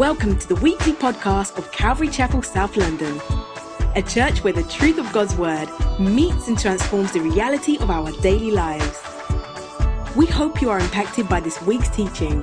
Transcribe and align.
Welcome 0.00 0.38
to 0.38 0.48
the 0.48 0.54
weekly 0.54 0.94
podcast 0.94 1.58
of 1.58 1.70
Calvary 1.72 2.08
Chapel, 2.08 2.40
South 2.40 2.74
London, 2.74 3.20
a 3.96 4.00
church 4.00 4.42
where 4.42 4.54
the 4.54 4.62
truth 4.62 4.96
of 4.96 5.12
God's 5.12 5.34
Word 5.34 5.68
meets 6.00 6.48
and 6.48 6.58
transforms 6.58 7.12
the 7.12 7.20
reality 7.20 7.76
of 7.76 7.90
our 7.90 8.10
daily 8.22 8.50
lives. 8.50 8.98
We 10.16 10.24
hope 10.24 10.62
you 10.62 10.70
are 10.70 10.80
impacted 10.80 11.28
by 11.28 11.40
this 11.40 11.60
week's 11.60 11.90
teaching. 11.90 12.40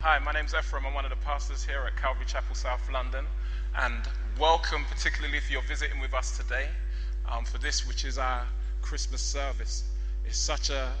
Hi, 0.00 0.20
my 0.20 0.30
name's 0.30 0.54
Ephraim. 0.54 0.86
I'm 0.86 0.94
one 0.94 1.04
of 1.04 1.10
the 1.10 1.24
pastors 1.24 1.64
here 1.64 1.82
at 1.88 1.96
Calvary 2.00 2.26
Chapel, 2.26 2.54
South 2.54 2.88
London. 2.92 3.26
And 3.78 4.08
welcome, 4.38 4.84
particularly 4.88 5.38
if 5.38 5.50
you're 5.50 5.62
visiting 5.62 5.98
with 5.98 6.14
us 6.14 6.38
today, 6.38 6.68
um, 7.28 7.44
for 7.44 7.58
this, 7.58 7.84
which 7.84 8.04
is 8.04 8.16
our 8.16 8.46
Christmas 8.80 9.22
service. 9.22 9.82
It's 10.26 10.38
such 10.38 10.70
a 10.70 10.92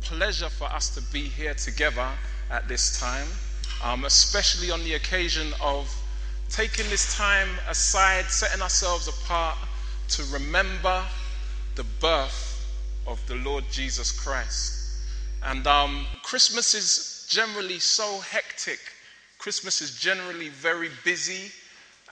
pleasure 0.00 0.48
for 0.48 0.64
us 0.64 0.94
to 0.94 1.02
be 1.12 1.22
here 1.22 1.54
together 1.54 2.08
at 2.50 2.68
this 2.68 2.98
time, 2.98 3.26
um, 3.82 4.04
especially 4.04 4.70
on 4.70 4.82
the 4.84 4.94
occasion 4.94 5.52
of 5.62 5.88
taking 6.48 6.88
this 6.90 7.16
time 7.16 7.48
aside, 7.68 8.24
setting 8.26 8.60
ourselves 8.60 9.08
apart 9.08 9.56
to 10.08 10.24
remember 10.24 11.02
the 11.76 11.84
birth 12.00 12.66
of 13.06 13.24
the 13.26 13.36
Lord 13.36 13.64
Jesus 13.70 14.10
Christ. 14.12 14.98
And 15.44 15.66
um, 15.66 16.06
Christmas 16.22 16.74
is 16.74 17.26
generally 17.28 17.78
so 17.78 18.20
hectic. 18.20 18.78
Christmas 19.38 19.80
is 19.80 19.98
generally 19.98 20.48
very 20.48 20.90
busy. 21.04 21.50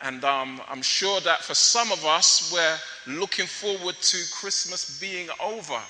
And 0.02 0.24
um, 0.24 0.62
I'm 0.68 0.82
sure 0.82 1.20
that 1.20 1.42
for 1.42 1.54
some 1.54 1.92
of 1.92 2.04
us, 2.06 2.50
we're 2.52 3.14
looking 3.18 3.46
forward 3.46 3.96
to 4.00 4.16
Christmas 4.32 4.98
being 4.98 5.28
over 5.42 5.80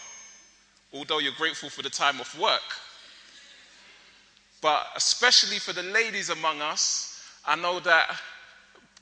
although 0.92 1.18
you're 1.18 1.32
grateful 1.32 1.70
for 1.70 1.82
the 1.82 1.90
time 1.90 2.20
off 2.20 2.38
work. 2.38 2.60
But 4.60 4.86
especially 4.96 5.58
for 5.58 5.72
the 5.72 5.82
ladies 5.82 6.30
among 6.30 6.60
us, 6.60 7.24
I 7.46 7.56
know 7.56 7.80
that 7.80 8.20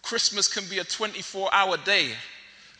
Christmas 0.02 0.52
can 0.52 0.64
be 0.70 0.78
a 0.78 0.84
24 0.84 1.52
hour 1.52 1.76
day 1.78 2.12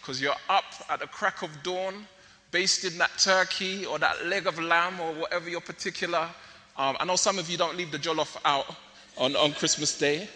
because 0.00 0.22
you're 0.22 0.36
up 0.48 0.64
at 0.88 1.00
the 1.00 1.06
crack 1.06 1.42
of 1.42 1.50
dawn, 1.62 2.06
basting 2.50 2.96
that 2.98 3.10
turkey 3.18 3.84
or 3.84 3.98
that 3.98 4.26
leg 4.26 4.46
of 4.46 4.58
lamb 4.60 5.00
or 5.00 5.12
whatever 5.12 5.50
your 5.50 5.60
particular. 5.60 6.28
Um, 6.76 6.96
I 7.00 7.04
know 7.04 7.16
some 7.16 7.38
of 7.38 7.50
you 7.50 7.58
don't 7.58 7.76
leave 7.76 7.90
the 7.90 7.98
jollof 7.98 8.36
out 8.44 8.74
on, 9.16 9.34
on 9.36 9.52
Christmas 9.52 9.98
Day, 9.98 10.28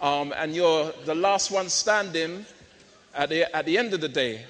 um, 0.00 0.32
and 0.36 0.54
you're 0.54 0.92
the 1.04 1.14
last 1.14 1.50
one 1.50 1.68
standing 1.68 2.46
at 3.14 3.28
the, 3.28 3.54
at 3.54 3.66
the 3.66 3.76
end 3.76 3.92
of 3.92 4.00
the 4.00 4.08
day. 4.08 4.44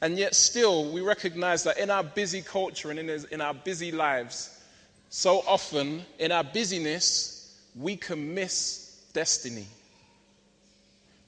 And 0.00 0.18
yet, 0.18 0.34
still, 0.34 0.90
we 0.90 1.00
recognize 1.00 1.62
that 1.64 1.78
in 1.78 1.90
our 1.90 2.04
busy 2.04 2.42
culture 2.42 2.90
and 2.90 2.98
in, 2.98 3.40
our 3.40 3.54
busy 3.54 3.92
lives, 3.92 4.60
so 5.08 5.42
often 5.46 6.04
in 6.18 6.32
our 6.32 6.44
busyness, 6.44 7.58
we 7.74 7.96
can 7.96 8.34
miss 8.34 9.02
destiny. 9.12 9.66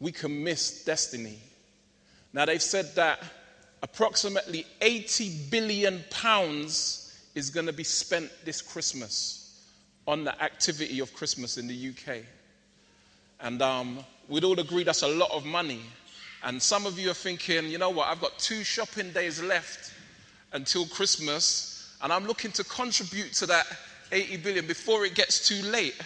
We 0.00 0.12
can 0.12 0.44
miss 0.44 0.84
destiny. 0.84 1.38
Now, 2.32 2.44
they've 2.44 2.60
said 2.60 2.94
that 2.96 3.22
approximately 3.82 4.66
80 4.80 5.30
billion 5.50 6.04
pounds 6.10 7.18
is 7.34 7.50
going 7.50 7.66
to 7.66 7.72
be 7.72 7.84
spent 7.84 8.30
this 8.44 8.60
Christmas 8.60 9.46
on 10.06 10.24
the 10.24 10.42
activity 10.42 11.00
of 11.00 11.14
Christmas 11.14 11.58
in 11.58 11.66
the 11.66 11.90
UK. 11.90 12.18
And 13.40 13.60
um, 13.62 13.98
we'd 14.28 14.44
all 14.44 14.58
agree 14.58 14.84
that's 14.84 15.02
a 15.02 15.08
lot 15.08 15.30
of 15.30 15.44
money. 15.44 15.82
And 16.46 16.62
some 16.62 16.86
of 16.86 16.96
you 16.96 17.10
are 17.10 17.14
thinking, 17.14 17.68
you 17.68 17.76
know 17.76 17.90
what, 17.90 18.06
I've 18.06 18.20
got 18.20 18.38
two 18.38 18.62
shopping 18.62 19.10
days 19.10 19.42
left 19.42 19.92
until 20.52 20.86
Christmas, 20.86 21.92
and 22.00 22.12
I'm 22.12 22.24
looking 22.24 22.52
to 22.52 22.62
contribute 22.62 23.32
to 23.32 23.46
that 23.46 23.66
80 24.12 24.36
billion 24.36 24.64
before 24.64 25.04
it 25.04 25.16
gets 25.16 25.48
too 25.48 25.60
late. 25.66 25.96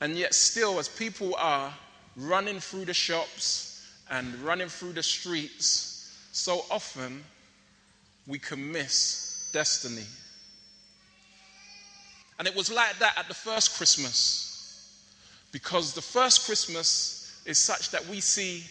And 0.00 0.16
yet, 0.16 0.32
still, 0.32 0.78
as 0.78 0.88
people 0.88 1.36
are 1.36 1.74
running 2.16 2.58
through 2.58 2.86
the 2.86 2.94
shops 2.94 3.86
and 4.10 4.34
running 4.36 4.68
through 4.68 4.94
the 4.94 5.02
streets, 5.02 6.16
so 6.32 6.64
often 6.70 7.22
we 8.26 8.38
can 8.38 8.72
miss 8.72 9.50
destiny. 9.52 10.06
And 12.38 12.48
it 12.48 12.56
was 12.56 12.72
like 12.72 12.98
that 13.00 13.18
at 13.18 13.28
the 13.28 13.34
first 13.34 13.76
Christmas, 13.76 14.90
because 15.52 15.92
the 15.92 16.00
first 16.00 16.46
Christmas 16.46 17.42
is 17.44 17.58
such 17.58 17.90
that 17.90 18.06
we 18.08 18.20
see 18.20 18.64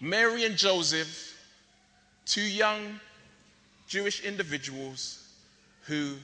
Mary 0.00 0.44
and 0.44 0.56
Joseph, 0.56 1.38
two 2.24 2.40
young 2.40 2.98
Jewish 3.86 4.24
individuals 4.24 5.28
who 5.82 6.16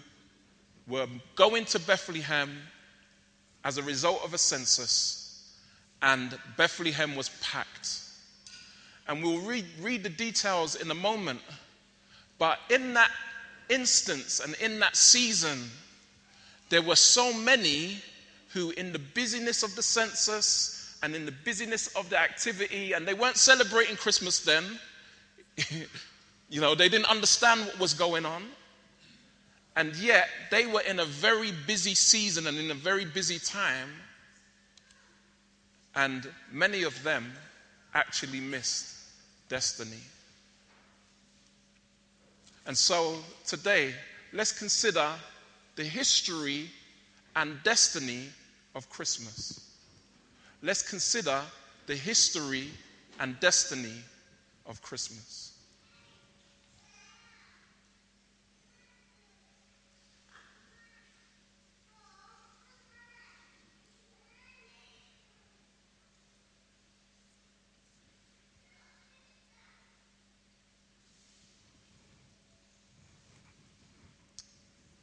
were 0.89 1.07
going 1.35 1.65
to 1.67 1.79
Bethlehem 1.81 2.57
as 3.65 3.77
a 3.77 3.83
result 3.83 4.25
of 4.25 4.33
a 4.33 4.39
census, 4.39 5.53
and 6.01 6.39
Bethlehem 6.57 7.17
was 7.17 7.29
packed. 7.43 8.01
And 9.09 9.23
we'll 9.23 9.41
read, 9.41 9.67
read 9.81 10.05
the 10.05 10.09
details 10.09 10.77
in 10.77 10.91
a 10.91 10.95
moment, 10.95 11.41
but 12.39 12.59
in 12.71 12.95
that 12.95 13.11
instance 13.69 14.41
and 14.41 14.55
in 14.55 14.79
that 14.81 14.97
season, 14.97 15.71
there 16.71 16.83
were 16.83 16.97
so 16.97 17.33
many 17.33 17.99
who, 18.51 18.71
in 18.71 18.93
the 18.93 18.99
busyness 18.99 19.63
of 19.63 19.75
the 19.75 19.83
census, 19.83 20.76
and 21.03 21.15
in 21.15 21.27
the 21.27 21.33
busyness 21.33 21.89
of 21.89 22.09
the 22.11 22.19
activity, 22.19 22.93
and 22.93 23.07
they 23.07 23.15
weren't 23.15 23.37
celebrating 23.37 23.97
Christmas 23.97 24.41
then. 24.41 24.65
you 26.51 26.61
know, 26.61 26.75
they 26.75 26.89
didn't 26.89 27.11
understand 27.11 27.61
what 27.63 27.79
was 27.79 27.95
going 27.95 28.25
on. 28.25 28.43
And 29.77 29.95
yet, 29.97 30.29
they 30.51 30.67
were 30.67 30.81
in 30.81 31.01
a 31.01 31.05
very 31.05 31.53
busy 31.67 31.95
season 31.95 32.47
and 32.47 32.57
in 32.59 32.71
a 32.71 32.75
very 32.75 33.05
busy 33.05 33.39
time. 33.39 33.91
And 35.95 36.29
many 36.51 36.83
of 36.83 37.03
them 37.03 37.33
actually 37.95 38.41
missed 38.41 38.95
destiny. 39.49 40.01
And 42.67 42.77
so 42.77 43.19
today, 43.47 43.93
let's 44.33 44.53
consider 44.53 45.09
the 45.77 45.85
history 45.85 46.71
and 47.35 47.63
destiny 47.63 48.25
of 48.75 48.89
Christmas 48.89 49.66
let's 50.63 50.83
consider 50.83 51.41
the 51.87 51.95
history 51.95 52.69
and 53.21 53.39
destiny 53.41 54.03
of 54.67 54.83
Christmas. 54.83 55.53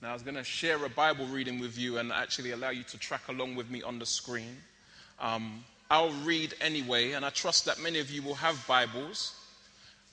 Now, 0.01 0.09
I 0.09 0.13
was 0.13 0.21
going 0.21 0.35
to 0.35 0.43
share 0.43 0.83
a 0.83 0.89
Bible 0.89 1.25
reading 1.27 1.61
with 1.61 1.77
you 1.77 1.97
and 1.97 2.11
actually 2.11 2.51
allow 2.51 2.71
you 2.71 2.83
to 2.83 2.97
track 2.97 3.21
along 3.29 3.55
with 3.55 3.69
me 3.69 3.81
on 3.81 3.99
the 3.99 4.05
screen. 4.05 4.57
Um, 5.19 5.63
I'll 5.89 6.11
read 6.23 6.55
anyway, 6.61 7.11
and 7.11 7.25
I 7.25 7.29
trust 7.29 7.65
that 7.65 7.79
many 7.79 7.99
of 7.99 8.09
you 8.09 8.21
will 8.21 8.35
have 8.35 8.65
Bibles. 8.67 9.35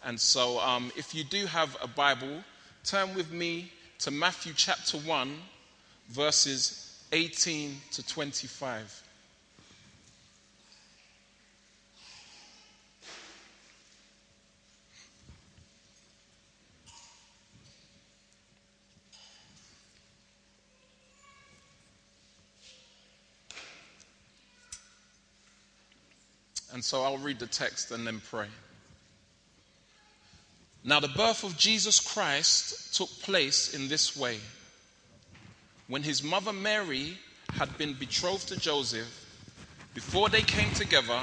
And 0.04 0.20
so, 0.20 0.60
um, 0.60 0.92
if 0.96 1.14
you 1.14 1.24
do 1.24 1.46
have 1.46 1.76
a 1.82 1.88
Bible, 1.88 2.42
turn 2.84 3.14
with 3.14 3.30
me 3.30 3.72
to 4.00 4.10
Matthew 4.10 4.52
chapter 4.54 4.98
1, 4.98 5.36
verses 6.08 7.02
18 7.12 7.76
to 7.92 8.06
25. 8.06 9.02
And 26.72 26.84
so 26.84 27.02
I'll 27.02 27.18
read 27.18 27.38
the 27.38 27.46
text 27.46 27.90
and 27.90 28.06
then 28.06 28.20
pray. 28.30 28.46
Now, 30.82 31.00
the 31.00 31.08
birth 31.08 31.44
of 31.44 31.58
Jesus 31.58 32.00
Christ 32.00 32.96
took 32.96 33.10
place 33.22 33.74
in 33.74 33.88
this 33.88 34.16
way. 34.16 34.38
When 35.88 36.02
his 36.02 36.22
mother 36.22 36.52
Mary 36.52 37.18
had 37.52 37.76
been 37.76 37.94
betrothed 37.94 38.48
to 38.48 38.56
Joseph, 38.56 39.26
before 39.92 40.28
they 40.28 40.42
came 40.42 40.70
together, 40.70 41.20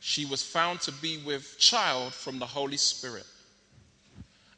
she 0.00 0.24
was 0.24 0.42
found 0.42 0.80
to 0.80 0.92
be 0.92 1.18
with 1.18 1.58
child 1.58 2.14
from 2.14 2.38
the 2.38 2.46
Holy 2.46 2.78
Spirit. 2.78 3.26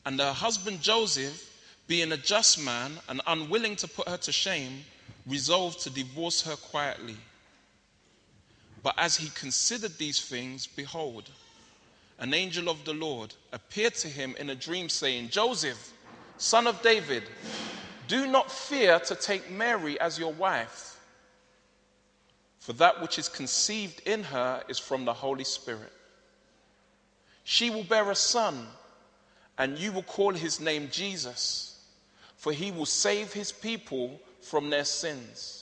And 0.07 0.19
her 0.19 0.33
husband 0.33 0.81
Joseph, 0.81 1.51
being 1.89 2.13
a 2.13 2.17
just 2.17 2.65
man 2.65 2.93
and 3.09 3.21
unwilling 3.27 3.77
to 3.77 3.89
put 3.89 4.09
her 4.09 4.17
to 4.19 4.33
shame, 4.33 4.85
resolved 5.27 5.81
to 5.81 5.91
divorce 5.91 6.43
her 6.43 6.57
quietly. 6.57 7.17
But 8.83 8.95
as 8.99 9.17
he 9.17 9.29
considered 9.31 9.97
these 9.99 10.21
things, 10.21 10.67
behold, 10.67 11.31
an 12.19 12.35
angel 12.35 12.69
of 12.69 12.85
the 12.85 12.95
Lord 12.95 13.35
appeared 13.53 13.95
to 13.97 14.09
him 14.09 14.35
in 14.39 14.51
a 14.51 14.55
dream, 14.55 14.89
saying, 14.89 15.29
Joseph, 15.31 15.93
son 16.37 16.67
of 16.67 16.83
David, 16.83 17.25
do 18.09 18.27
not 18.27 18.51
fear 18.51 18.99
to 19.01 19.15
take 19.15 19.51
Mary 19.51 19.99
as 20.01 20.19
your 20.19 20.33
wife, 20.33 21.01
for 22.59 22.73
that 22.75 23.01
which 23.01 23.19
is 23.19 23.29
conceived 23.29 24.01
in 24.07 24.25
her 24.25 24.63
is 24.69 24.79
from 24.79 25.05
the 25.05 25.13
Holy 25.13 25.45
Spirit. 25.45 25.93
She 27.45 27.71
will 27.71 27.85
bear 27.85 28.11
a 28.11 28.15
son, 28.15 28.67
and 29.59 29.79
you 29.79 29.93
will 29.93 30.03
call 30.03 30.33
his 30.33 30.61
name 30.61 30.89
Jesus, 30.91 31.81
for 32.37 32.53
he 32.53 32.71
will 32.71 32.87
save 32.87 33.33
his 33.33 33.53
people 33.53 34.21
from 34.41 34.71
their 34.71 34.85
sins. 34.85 35.62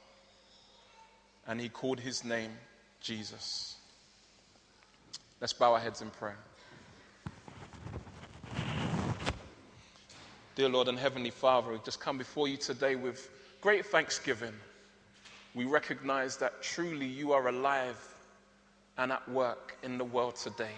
And 1.47 1.59
he 1.59 1.69
called 1.69 1.99
his 1.99 2.23
name 2.23 2.51
Jesus. 3.01 3.75
Let's 5.39 5.53
bow 5.53 5.73
our 5.73 5.79
heads 5.79 6.01
in 6.01 6.09
prayer. 6.11 6.37
Dear 10.55 10.69
Lord 10.69 10.87
and 10.87 10.99
Heavenly 10.99 11.31
Father, 11.31 11.71
we 11.71 11.79
just 11.83 11.99
come 11.99 12.17
before 12.17 12.47
you 12.47 12.57
today 12.57 12.95
with 12.95 13.29
great 13.61 13.85
thanksgiving. 13.85 14.53
We 15.55 15.65
recognize 15.65 16.37
that 16.37 16.61
truly 16.61 17.07
you 17.07 17.33
are 17.33 17.47
alive 17.47 17.97
and 18.97 19.11
at 19.11 19.27
work 19.29 19.77
in 19.81 19.97
the 19.97 20.05
world 20.05 20.35
today. 20.35 20.75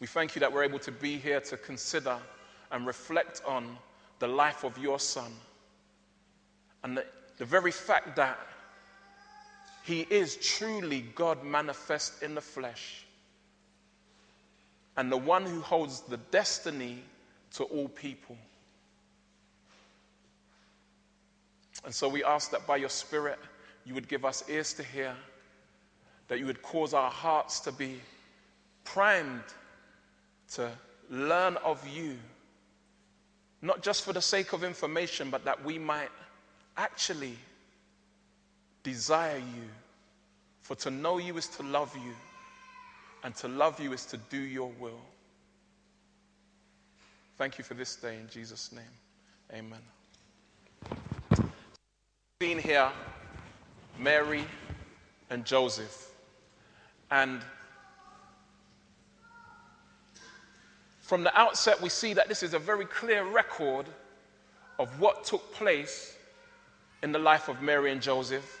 We 0.00 0.06
thank 0.06 0.34
you 0.34 0.40
that 0.40 0.52
we're 0.52 0.64
able 0.64 0.78
to 0.80 0.90
be 0.90 1.18
here 1.18 1.40
to 1.42 1.56
consider 1.56 2.16
and 2.72 2.86
reflect 2.86 3.42
on 3.46 3.76
the 4.18 4.26
life 4.26 4.64
of 4.64 4.76
your 4.78 4.98
Son. 4.98 5.30
And 6.82 6.96
the, 6.96 7.04
the 7.36 7.44
very 7.44 7.70
fact 7.70 8.16
that 8.16 8.38
he 9.82 10.06
is 10.10 10.36
truly 10.36 11.04
God 11.14 11.42
manifest 11.44 12.22
in 12.22 12.34
the 12.34 12.40
flesh 12.40 13.04
and 14.96 15.10
the 15.10 15.16
one 15.16 15.44
who 15.46 15.60
holds 15.60 16.00
the 16.02 16.18
destiny 16.30 17.02
to 17.54 17.64
all 17.64 17.88
people. 17.88 18.36
And 21.84 21.94
so 21.94 22.08
we 22.08 22.22
ask 22.22 22.50
that 22.50 22.66
by 22.66 22.76
your 22.76 22.90
Spirit, 22.90 23.38
you 23.86 23.94
would 23.94 24.08
give 24.08 24.24
us 24.24 24.44
ears 24.48 24.74
to 24.74 24.82
hear, 24.82 25.14
that 26.28 26.38
you 26.38 26.46
would 26.46 26.62
cause 26.62 26.92
our 26.92 27.10
hearts 27.10 27.60
to 27.60 27.72
be 27.72 28.00
primed 28.84 29.42
to 30.52 30.70
learn 31.08 31.56
of 31.58 31.86
you, 31.88 32.18
not 33.62 33.82
just 33.82 34.04
for 34.04 34.12
the 34.12 34.20
sake 34.20 34.52
of 34.52 34.62
information, 34.62 35.30
but 35.30 35.44
that 35.44 35.64
we 35.64 35.78
might 35.78 36.10
actually 36.76 37.36
desire 38.82 39.38
you. 39.38 39.68
For 40.62 40.74
to 40.76 40.90
know 40.90 41.18
you 41.18 41.36
is 41.36 41.48
to 41.48 41.62
love 41.62 41.94
you, 41.96 42.14
and 43.24 43.34
to 43.36 43.48
love 43.48 43.80
you 43.80 43.92
is 43.92 44.04
to 44.06 44.16
do 44.16 44.38
your 44.38 44.70
will. 44.78 45.00
Thank 47.38 47.58
you 47.58 47.64
for 47.64 47.74
this 47.74 47.96
day 47.96 48.16
in 48.16 48.28
Jesus' 48.28 48.70
name. 48.72 48.84
Amen. 49.52 49.80
Seen 52.40 52.58
here 52.58 52.90
Mary 53.98 54.44
and 55.30 55.44
Joseph. 55.44 56.10
And 57.10 57.42
From 61.10 61.24
the 61.24 61.36
outset, 61.36 61.82
we 61.82 61.88
see 61.88 62.14
that 62.14 62.28
this 62.28 62.44
is 62.44 62.54
a 62.54 62.58
very 62.60 62.84
clear 62.84 63.24
record 63.24 63.86
of 64.78 65.00
what 65.00 65.24
took 65.24 65.52
place 65.52 66.16
in 67.02 67.10
the 67.10 67.18
life 67.18 67.48
of 67.48 67.60
Mary 67.60 67.90
and 67.90 68.00
Joseph, 68.00 68.59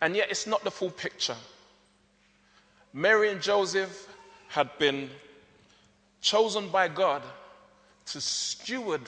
and 0.00 0.14
yet 0.16 0.30
it's 0.30 0.46
not 0.46 0.62
the 0.64 0.70
full 0.70 0.90
picture. 0.90 1.36
Mary 2.92 3.30
and 3.30 3.40
Joseph 3.40 4.08
had 4.48 4.70
been 4.78 5.10
chosen 6.20 6.68
by 6.68 6.88
God 6.88 7.22
to 8.06 8.20
steward 8.20 9.02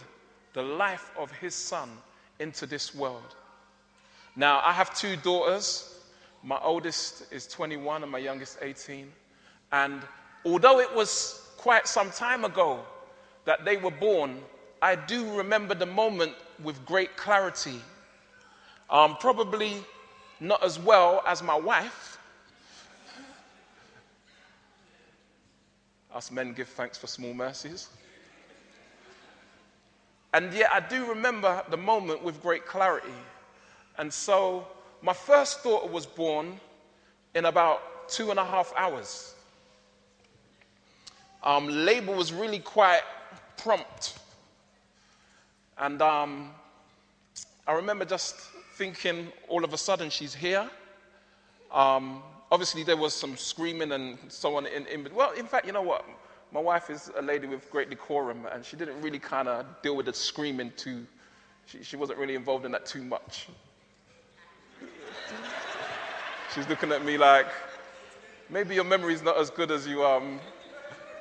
the 0.53 0.63
life 0.63 1.11
of 1.19 1.31
his 1.33 1.55
son 1.55 1.91
into 2.39 2.67
this 2.67 2.95
world. 2.95 3.35
Now, 4.37 4.61
I 4.65 4.73
have 4.73 4.95
two 4.95 5.17
daughters. 5.17 6.01
My 6.43 6.59
oldest 6.63 7.33
is 7.33 7.47
21 7.49 8.03
and 8.03 8.13
my 8.13 8.19
youngest 8.19 8.59
18. 8.63 9.11
And 9.73 10.01
although 10.45 10.81
it 10.81 10.95
was 10.95 11.49
quite 11.57 11.89
some 11.89 12.11
time 12.11 12.45
ago 12.45 12.81
that 13.45 13.65
they 13.65 13.77
were 13.77 13.91
born, 13.91 14.39
I 14.81 14.95
do 14.95 15.37
remember 15.37 15.75
the 15.75 15.87
moment 15.87 16.35
with 16.63 16.85
great 16.87 17.17
clarity. 17.17 17.81
Um, 18.91 19.17
probably 19.17 19.85
not 20.41 20.63
as 20.63 20.79
well 20.79 21.23
as 21.27 21.43
my 21.43 21.57
wife. 21.57 22.19
Us 26.15 26.31
men 26.31 26.53
give 26.53 26.69
thanks 26.69 26.97
for 26.97 27.07
small 27.07 27.35
mercies. 27.35 27.89
And 30.35 30.53
yet, 30.53 30.71
I 30.73 30.81
do 30.81 31.07
remember 31.07 31.63
the 31.71 31.77
moment 31.77 32.23
with 32.23 32.43
great 32.43 32.67
clarity. 32.67 33.09
And 33.99 34.13
so, 34.13 34.67
my 35.03 35.13
first 35.13 35.63
daughter 35.63 35.89
was 35.89 36.07
born 36.07 36.61
in 37.35 37.45
about 37.47 38.09
two 38.09 38.31
and 38.31 38.39
a 38.39 38.45
half 38.45 38.73
hours. 38.77 39.35
Um, 41.43 41.69
labor 41.69 42.15
was 42.15 42.33
really 42.33 42.59
quite 42.59 43.03
prompt. 43.57 44.19
And 45.79 46.03
um, 46.03 46.51
I 47.67 47.73
remember 47.73 48.05
just 48.05 48.35
thinking 48.79 49.27
all 49.49 49.65
of 49.65 49.73
a 49.73 49.77
sudden 49.77 50.09
she's 50.09 50.33
here. 50.33 50.71
Um, 51.73 52.23
obviously, 52.53 52.85
there 52.85 52.97
was 52.97 53.13
some 53.13 53.37
screaming 53.37 53.91
and 53.91 54.17
so 54.29 54.55
on. 54.57 54.67
In, 54.67 54.87
in, 54.87 55.09
well, 55.13 55.33
in 55.33 55.47
fact, 55.47 55.67
you 55.67 55.73
know 55.73 55.83
what? 55.83 56.05
My 56.53 56.61
wife 56.61 56.89
is 56.89 57.11
a 57.19 57.21
lady 57.21 57.49
with 57.49 57.69
great 57.73 57.91
decorum, 57.91 58.47
and 58.53 58.65
she 58.65 58.77
didn't 58.77 59.03
really 59.03 59.19
kind 59.19 59.49
of 59.49 59.67
deal 59.83 59.97
with 59.97 60.07
the 60.07 60.13
screaming 60.15 60.73
too. 60.77 61.05
She, 61.67 61.83
she 61.83 61.97
wasn't 61.97 62.21
really 62.21 62.37
involved 62.37 62.65
in 62.65 62.73
that 62.73 62.87
too 62.87 63.03
much. 63.03 63.49
She's 66.55 66.69
looking 66.69 66.93
at 66.93 67.05
me 67.05 67.19
like, 67.19 67.49
maybe 68.49 68.77
your 68.77 68.85
memory's 68.85 69.23
not 69.23 69.39
as 69.39 69.51
good 69.51 69.73
as 69.73 69.89
you 69.89 70.05
um, 70.05 70.39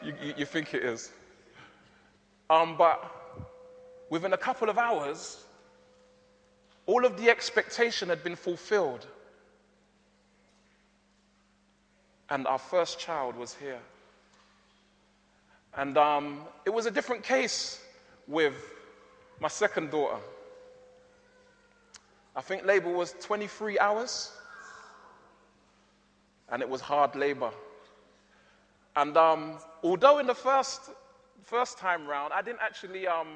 you, 0.04 0.14
you, 0.22 0.34
you 0.38 0.46
think 0.46 0.76
it 0.76 0.84
is. 0.84 1.12
Um, 2.52 2.78
but 2.78 3.04
within 4.12 4.34
a 4.34 4.38
couple 4.38 4.70
of 4.70 4.78
hours, 4.78 5.44
all 6.88 7.06
of 7.06 7.18
the 7.18 7.30
expectation 7.30 8.10
had 8.10 8.24
been 8.24 8.36
fulfilled. 8.36 9.06
And 12.30 12.48
our 12.48 12.58
first 12.58 12.98
child 12.98 13.36
was 13.36 13.54
here. 13.54 13.80
And 15.76 15.98
um, 15.98 16.42
it 16.66 16.72
was 16.74 16.86
a 16.86 16.92
different 16.92 17.24
case 17.24 17.80
with 18.28 18.56
my 19.40 19.50
second 19.50 19.92
daughter. 19.92 20.18
I 22.36 22.42
think 22.42 22.66
labor 22.66 22.92
was 22.92 23.14
23 23.22 23.80
hours, 23.80 24.32
and 26.50 26.62
it 26.62 26.70
was 26.70 26.82
hard 26.82 27.16
labor. 27.16 27.52
And 28.96 29.16
um, 29.18 29.58
although 29.84 30.20
in 30.20 30.28
the 30.28 30.36
first, 30.36 30.90
first 31.44 31.78
time 31.78 32.08
round, 32.08 32.34
I 32.34 32.42
didn't 32.42 32.62
actually 32.62 33.08
um, 33.08 33.28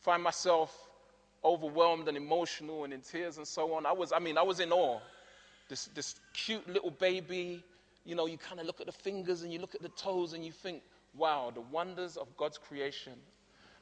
find 0.00 0.22
myself 0.22 0.88
overwhelmed 1.44 2.08
and 2.08 2.16
emotional 2.16 2.84
and 2.84 2.92
in 2.92 3.00
tears 3.00 3.36
and 3.36 3.46
so 3.46 3.74
on, 3.74 3.86
I 3.86 3.92
was, 3.92 4.12
I 4.12 4.18
mean, 4.18 4.38
I 4.38 4.42
was 4.42 4.60
in 4.60 4.72
awe. 4.72 5.00
This, 5.68 5.86
this 5.94 6.16
cute 6.32 6.66
little 6.68 6.90
baby, 6.90 7.62
you 8.04 8.14
know, 8.14 8.26
you 8.26 8.38
kind 8.38 8.60
of 8.60 8.66
look 8.66 8.80
at 8.80 8.86
the 8.86 8.92
fingers 8.92 9.42
and 9.42 9.52
you 9.52 9.58
look 9.58 9.74
at 9.74 9.82
the 9.82 9.88
toes 9.90 10.32
and 10.32 10.44
you 10.44 10.52
think, 10.52 10.82
wow, 11.14 11.50
the 11.54 11.60
wonders 11.60 12.16
of 12.16 12.34
God's 12.36 12.58
creation. 12.58 13.14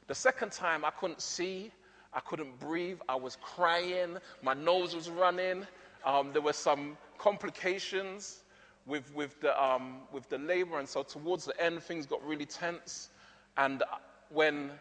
The 0.06 0.14
second 0.14 0.52
time, 0.52 0.84
I 0.84 0.90
couldn't 0.90 1.20
see, 1.20 1.72
I 2.12 2.20
couldn't 2.20 2.58
breathe, 2.60 2.98
I 3.08 3.16
was 3.16 3.36
crying, 3.40 4.18
my 4.42 4.54
nose 4.54 4.94
was 4.94 5.08
running, 5.08 5.66
um, 6.04 6.30
there 6.32 6.42
were 6.42 6.52
some 6.52 6.96
complications 7.18 8.42
with, 8.86 9.14
with, 9.14 9.40
the, 9.40 9.62
um, 9.62 9.98
with 10.12 10.28
the 10.28 10.38
labor. 10.38 10.78
And 10.78 10.88
so 10.88 11.02
towards 11.02 11.44
the 11.44 11.60
end, 11.62 11.82
things 11.82 12.06
got 12.06 12.24
really 12.26 12.46
tense. 12.46 13.10
And 13.56 13.82
when 14.30 14.72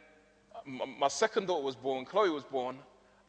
my 0.66 1.08
second 1.08 1.48
daughter 1.48 1.64
was 1.64 1.76
born, 1.76 2.06
Chloe 2.06 2.30
was 2.30 2.44
born, 2.44 2.78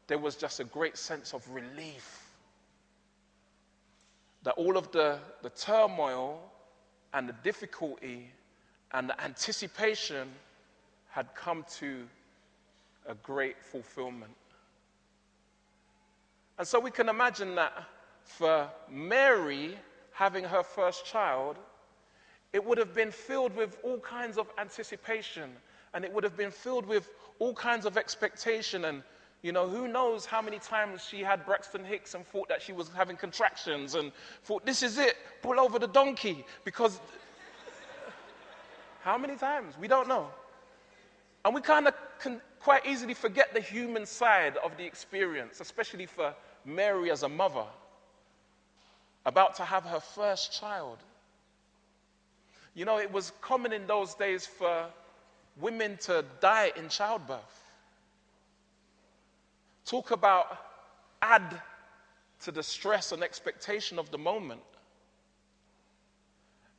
there 0.07 0.19
was 0.19 0.37
just 0.37 0.61
a 0.61 0.65
great 0.65 0.97
sense 0.97 1.33
of 1.35 1.49
relief. 1.49 2.27
That 4.43 4.55
all 4.55 4.77
of 4.77 4.91
the, 4.91 5.19
the 5.43 5.51
turmoil 5.51 6.41
and 7.15 7.29
the 7.29 7.35
difficulty 7.45 8.31
and 8.93 9.09
the 9.09 9.23
anticipation 9.23 10.29
had 11.11 11.35
come 11.35 11.65
to 11.79 12.07
a 13.07 13.15
great 13.15 13.63
fulfillment. 13.63 14.33
And 16.59 16.67
so 16.67 16.79
we 16.79 16.91
can 16.91 17.09
imagine 17.09 17.55
that 17.55 17.85
for 18.25 18.69
Mary 18.91 19.77
having 20.13 20.45
her 20.45 20.63
first 20.63 21.05
child, 21.05 21.57
it 22.53 22.65
would 22.65 22.79
have 22.79 22.95
been 22.95 23.11
filled 23.11 23.57
with 23.57 23.79
all 23.83 23.99
kinds 23.99 24.39
of 24.39 24.49
anticipation 24.59 25.51
and 25.95 26.05
it 26.05 26.13
would 26.13 26.25
have 26.25 26.37
been 26.37 26.51
filled 26.51 26.87
with 26.87 27.09
all 27.43 27.53
kinds 27.53 27.87
of 27.87 27.97
expectation 27.97 28.85
and 28.85 29.03
you 29.43 29.51
know, 29.51 29.69
who 29.69 29.89
knows 29.89 30.25
how 30.25 30.41
many 30.41 30.61
times 30.61 31.05
she 31.05 31.25
had 31.25 31.45
Braxton 31.45 31.85
Hicks 31.85 32.15
and 32.15 32.25
thought 32.25 32.49
that 32.49 32.63
she 32.63 32.73
was 32.73 32.89
having 32.91 33.17
contractions 33.17 33.97
and 33.97 34.13
thought, 34.45 34.65
this 34.65 34.85
is 34.85 34.99
it, 34.99 35.17
pull 35.43 35.59
over 35.59 35.81
the 35.81 35.89
donkey. 35.89 36.47
Because 36.65 37.01
how 39.03 39.19
many 39.19 39.35
times? 39.35 39.75
We 39.81 39.89
don't 39.89 40.07
know. 40.07 40.29
And 41.45 41.53
we 41.53 41.61
kind 41.61 41.89
of 41.89 41.95
can 42.21 42.41
quite 42.61 42.87
easily 42.87 43.15
forget 43.15 43.53
the 43.53 43.61
human 43.61 44.07
side 44.07 44.57
of 44.59 44.77
the 44.77 44.85
experience, 44.85 45.61
especially 45.61 46.07
for 46.07 46.33
Mary 46.65 47.11
as 47.11 47.25
a 47.25 47.29
mother, 47.29 47.67
about 49.27 49.57
to 49.57 49.65
have 49.65 49.83
her 49.83 49.99
first 49.99 50.53
child. 50.61 50.99
You 52.75 52.85
know, 52.85 53.01
it 53.01 53.13
was 53.13 53.33
common 53.41 53.73
in 53.73 53.89
those 53.89 54.15
days 54.15 54.47
for 54.47 54.87
women 55.61 55.97
to 56.03 56.25
die 56.41 56.73
in 56.77 56.89
childbirth. 56.89 57.41
Talk 59.85 60.11
about 60.11 60.59
add 61.21 61.61
to 62.41 62.51
the 62.51 62.63
stress 62.63 63.13
and 63.13 63.23
expectation 63.23 63.99
of 63.99 64.11
the 64.11 64.19
moment. 64.19 64.61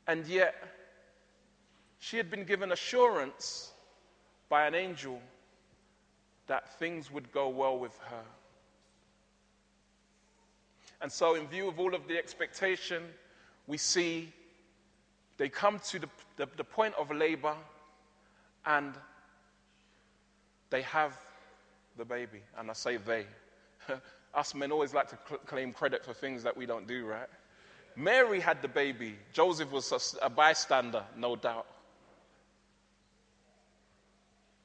And 0.08 0.26
yet, 0.28 0.56
she 2.00 2.18
had 2.18 2.30
been 2.30 2.44
given 2.44 2.72
assurance 2.72 3.72
by 4.50 4.68
an 4.68 4.76
angel 4.76 5.22
that 6.48 6.78
things 6.78 7.10
would 7.10 7.32
go 7.32 7.48
well 7.48 7.78
with 7.78 7.98
her. 8.10 8.24
And 11.02 11.12
so, 11.12 11.36
in 11.36 11.48
view 11.48 11.68
of 11.68 11.80
all 11.80 11.96
of 11.96 12.08
the 12.08 12.18
expectation, 12.18 13.04
we 13.68 13.78
see 13.78 14.32
they 15.38 15.50
come 15.50 15.80
to 15.90 16.00
the, 16.00 16.10
the, 16.36 16.48
the 16.58 16.64
point 16.64 16.94
of 17.00 17.12
labor 17.12 17.56
and 18.66 18.94
they 20.70 20.82
have 20.84 21.18
the 21.98 22.06
baby. 22.06 22.40
And 22.58 22.70
I 22.70 22.74
say 22.74 22.98
they. 22.98 23.26
Us 24.34 24.56
men 24.56 24.72
always 24.72 24.94
like 24.94 25.10
to 25.10 25.18
cl- 25.28 25.42
claim 25.46 25.74
credit 25.74 26.04
for 26.04 26.14
things 26.14 26.42
that 26.44 26.58
we 26.58 26.66
don't 26.66 26.88
do, 26.88 27.06
right? 27.06 27.28
Mary 27.96 28.40
had 28.40 28.62
the 28.62 28.68
baby. 28.68 29.16
Joseph 29.32 29.72
was 29.72 30.18
a, 30.22 30.26
a 30.26 30.30
bystander, 30.30 31.04
no 31.16 31.36
doubt. 31.36 31.68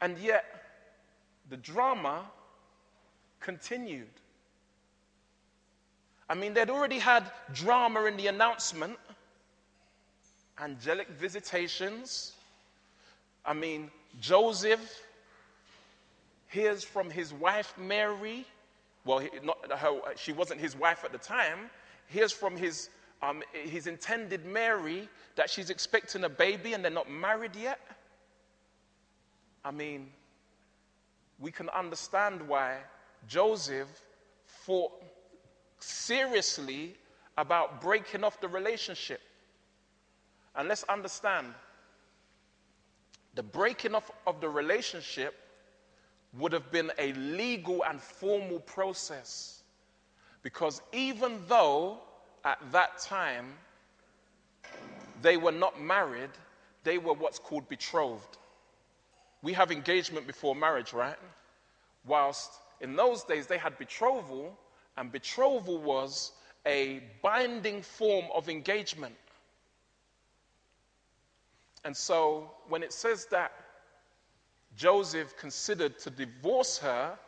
And 0.00 0.16
yet, 0.18 0.44
the 1.50 1.56
drama 1.56 2.24
continued. 3.40 4.08
I 6.30 6.34
mean, 6.34 6.54
they'd 6.54 6.70
already 6.70 6.98
had 6.98 7.24
drama 7.52 8.04
in 8.04 8.16
the 8.16 8.26
announcement, 8.26 8.98
angelic 10.60 11.08
visitations. 11.08 12.32
I 13.44 13.54
mean, 13.54 13.90
Joseph 14.20 15.02
hears 16.48 16.84
from 16.84 17.10
his 17.10 17.32
wife 17.32 17.74
Mary. 17.78 18.46
Well, 19.04 19.18
he, 19.18 19.28
not 19.42 19.58
her, 19.78 20.00
she 20.16 20.32
wasn't 20.32 20.60
his 20.60 20.76
wife 20.76 21.04
at 21.04 21.12
the 21.12 21.18
time. 21.18 21.70
Hears 22.08 22.32
from 22.32 22.56
his, 22.56 22.88
um, 23.22 23.42
his 23.52 23.86
intended 23.86 24.44
Mary 24.44 25.08
that 25.36 25.50
she's 25.50 25.70
expecting 25.70 26.24
a 26.24 26.28
baby 26.28 26.72
and 26.72 26.84
they're 26.84 26.90
not 26.90 27.10
married 27.10 27.54
yet. 27.56 27.80
I 29.64 29.70
mean, 29.70 30.10
we 31.38 31.50
can 31.50 31.68
understand 31.68 32.46
why 32.46 32.78
Joseph 33.28 33.88
thought 34.64 34.92
seriously 35.78 36.96
about 37.36 37.80
breaking 37.80 38.24
off 38.24 38.40
the 38.40 38.48
relationship. 38.48 39.20
And 40.56 40.68
let's 40.68 40.82
understand 40.84 41.54
the 43.38 43.42
breaking 43.44 43.94
off 43.94 44.10
of 44.26 44.40
the 44.40 44.48
relationship 44.48 45.32
would 46.36 46.52
have 46.52 46.72
been 46.72 46.90
a 46.98 47.12
legal 47.12 47.84
and 47.84 48.00
formal 48.00 48.58
process. 48.58 49.62
Because 50.42 50.82
even 50.92 51.38
though 51.46 51.98
at 52.44 52.58
that 52.72 52.98
time 52.98 53.52
they 55.22 55.36
were 55.36 55.52
not 55.52 55.80
married, 55.80 56.30
they 56.82 56.98
were 56.98 57.12
what's 57.12 57.38
called 57.38 57.68
betrothed. 57.68 58.38
We 59.42 59.52
have 59.52 59.70
engagement 59.70 60.26
before 60.26 60.56
marriage, 60.56 60.92
right? 60.92 61.14
Whilst 62.04 62.50
in 62.80 62.96
those 62.96 63.22
days 63.22 63.46
they 63.46 63.58
had 63.58 63.78
betrothal, 63.78 64.58
and 64.96 65.12
betrothal 65.12 65.78
was 65.78 66.32
a 66.66 67.04
binding 67.22 67.82
form 67.82 68.24
of 68.34 68.48
engagement. 68.48 69.14
And 71.84 71.96
so 71.96 72.50
when 72.68 72.82
it 72.82 72.92
says 72.92 73.26
that 73.26 73.52
Joseph 74.76 75.36
considered 75.36 75.98
to 76.00 76.10
divorce 76.10 76.78
her, 76.78 77.18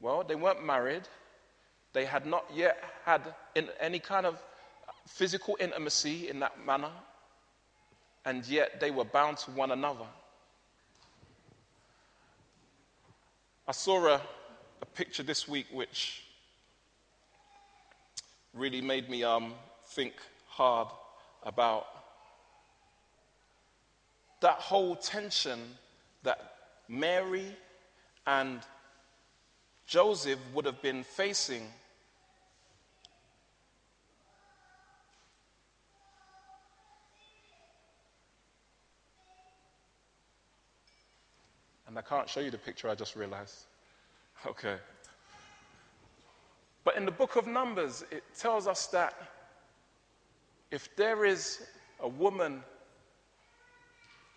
well, 0.00 0.24
they 0.24 0.34
weren't 0.34 0.64
married. 0.64 1.02
They 1.92 2.04
had 2.04 2.26
not 2.26 2.44
yet 2.52 2.82
had 3.04 3.22
any 3.80 3.98
kind 3.98 4.26
of 4.26 4.42
physical 5.06 5.56
intimacy 5.60 6.28
in 6.28 6.40
that 6.40 6.64
manner, 6.64 6.90
and 8.24 8.46
yet 8.46 8.80
they 8.80 8.90
were 8.90 9.04
bound 9.04 9.38
to 9.38 9.50
one 9.52 9.70
another. 9.70 10.06
I 13.66 13.72
saw 13.72 14.06
a, 14.08 14.20
a 14.82 14.86
picture 14.86 15.22
this 15.22 15.48
week 15.48 15.66
which 15.72 16.24
really 18.52 18.80
made 18.80 19.08
me 19.08 19.24
um, 19.24 19.54
think 19.86 20.14
hard 20.48 20.88
about 21.44 21.86
that 24.44 24.60
whole 24.60 24.94
tension 24.94 25.58
that 26.22 26.56
Mary 26.86 27.46
and 28.26 28.60
Joseph 29.86 30.38
would 30.52 30.66
have 30.66 30.82
been 30.82 31.02
facing. 31.02 31.62
And 41.88 41.96
I 41.96 42.02
can't 42.02 42.28
show 42.28 42.40
you 42.40 42.50
the 42.50 42.58
picture, 42.58 42.90
I 42.90 42.94
just 42.94 43.16
realized. 43.16 43.64
Okay. 44.46 44.76
But 46.84 46.98
in 46.98 47.06
the 47.06 47.12
book 47.12 47.36
of 47.36 47.46
Numbers, 47.46 48.04
it 48.10 48.24
tells 48.38 48.66
us 48.66 48.88
that 48.88 49.14
if 50.70 50.94
there 50.96 51.24
is 51.24 51.62
a 52.00 52.08
woman 52.08 52.62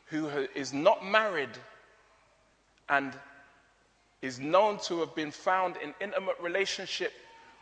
who 0.10 0.28
is 0.56 0.74
not 0.74 1.06
married 1.06 1.50
and 2.90 3.14
is 4.22 4.40
known 4.40 4.80
to 4.80 5.00
have 5.00 5.14
been 5.16 5.32
found 5.32 5.76
in 5.78 5.94
intimate 6.02 6.36
relationship 6.42 7.14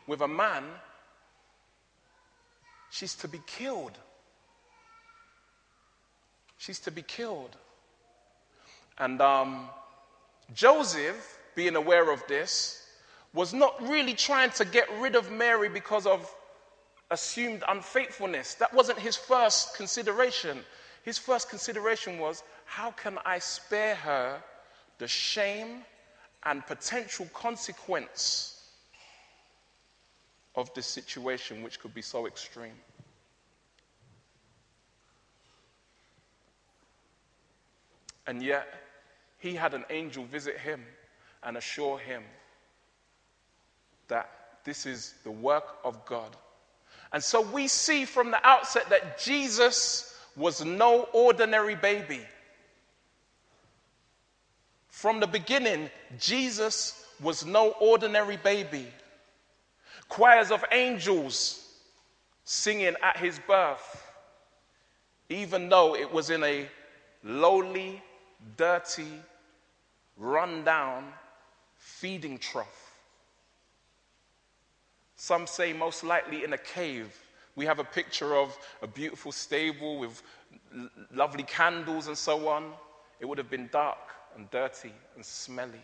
with 0.07 0.21
a 0.21 0.27
man, 0.27 0.63
she's 2.89 3.15
to 3.15 3.27
be 3.27 3.39
killed. 3.45 3.97
She's 6.57 6.79
to 6.81 6.91
be 6.91 7.01
killed. 7.01 7.55
And 8.97 9.19
um, 9.21 9.69
Joseph, 10.53 11.39
being 11.55 11.75
aware 11.75 12.11
of 12.11 12.23
this, 12.27 12.81
was 13.33 13.53
not 13.53 13.81
really 13.81 14.13
trying 14.13 14.51
to 14.51 14.65
get 14.65 14.87
rid 14.99 15.15
of 15.15 15.31
Mary 15.31 15.67
because 15.67 16.05
of 16.05 16.33
assumed 17.11 17.63
unfaithfulness. 17.67 18.53
That 18.55 18.73
wasn't 18.73 18.99
his 18.99 19.15
first 19.15 19.75
consideration. 19.75 20.59
His 21.05 21.19
first 21.19 21.51
consideration 21.51 22.17
was 22.17 22.43
how 22.65 22.89
can 22.89 23.19
I 23.23 23.37
spare 23.37 23.93
her 23.93 24.41
the 24.97 25.07
shame 25.07 25.83
and 26.41 26.65
potential 26.65 27.29
consequence 27.31 28.63
of 30.55 30.73
this 30.73 30.87
situation, 30.87 31.61
which 31.61 31.79
could 31.79 31.93
be 31.93 32.01
so 32.01 32.25
extreme. 32.25 32.73
And 38.25 38.41
yet, 38.41 38.67
he 39.37 39.53
had 39.53 39.75
an 39.75 39.85
angel 39.91 40.25
visit 40.25 40.57
him 40.57 40.83
and 41.43 41.55
assure 41.55 41.99
him 41.99 42.23
that 44.07 44.27
this 44.63 44.87
is 44.87 45.13
the 45.23 45.29
work 45.29 45.77
of 45.83 46.03
God. 46.07 46.35
And 47.13 47.23
so 47.23 47.41
we 47.41 47.67
see 47.67 48.05
from 48.05 48.31
the 48.31 48.43
outset 48.47 48.89
that 48.89 49.19
Jesus 49.19 50.13
was 50.35 50.63
no 50.63 51.07
ordinary 51.13 51.75
baby. 51.75 52.21
From 54.89 55.19
the 55.19 55.27
beginning, 55.27 55.89
Jesus 56.19 57.05
was 57.21 57.45
no 57.45 57.71
ordinary 57.79 58.37
baby. 58.37 58.87
Choirs 60.09 60.51
of 60.51 60.63
angels 60.71 61.73
singing 62.43 62.95
at 63.01 63.17
his 63.17 63.39
birth. 63.47 64.01
even 65.29 65.69
though 65.69 65.95
it 65.95 66.11
was 66.11 66.29
in 66.29 66.43
a 66.43 66.67
lowly, 67.23 68.01
dirty, 68.57 69.07
run-down 70.17 71.05
feeding 71.77 72.37
trough. 72.37 72.93
Some 75.15 75.47
say 75.47 75.73
most 75.73 76.03
likely 76.03 76.43
in 76.43 76.53
a 76.53 76.57
cave. 76.57 77.15
We 77.55 77.65
have 77.65 77.79
a 77.79 77.83
picture 77.83 78.35
of 78.35 78.57
a 78.81 78.87
beautiful 78.87 79.31
stable 79.31 79.97
with 79.97 80.21
lovely 81.13 81.43
candles 81.43 82.07
and 82.07 82.17
so 82.17 82.49
on. 82.49 82.73
It 83.19 83.25
would 83.25 83.37
have 83.37 83.49
been 83.49 83.69
dark 83.71 83.97
and 84.35 84.49
dirty 84.51 84.91
and 85.15 85.25
smelly. 85.25 85.81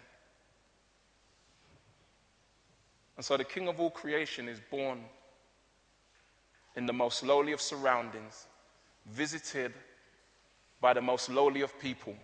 And 3.15 3.25
so 3.25 3.37
the 3.37 3.45
King 3.45 3.67
of 3.67 3.79
all 3.79 3.89
creation 3.89 4.49
is 4.49 4.59
born 4.69 4.99
in 6.75 6.85
the 6.85 6.93
most 6.93 7.23
lowly 7.23 7.51
of 7.51 7.61
surroundings, 7.61 8.47
visited 9.05 9.73
by 10.81 10.93
the 10.93 11.01
most 11.01 11.29
lowly 11.29 11.61
of 11.61 11.77
people, 11.79 12.15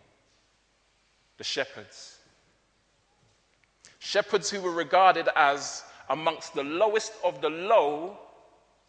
the 1.38 1.44
shepherds. 1.44 2.18
Shepherds 4.00 4.50
who 4.50 4.62
were 4.62 4.72
regarded 4.72 5.30
as 5.36 5.84
amongst 6.10 6.54
the 6.54 6.64
lowest 6.64 7.14
of 7.24 7.42
the 7.42 7.50
low 7.50 8.18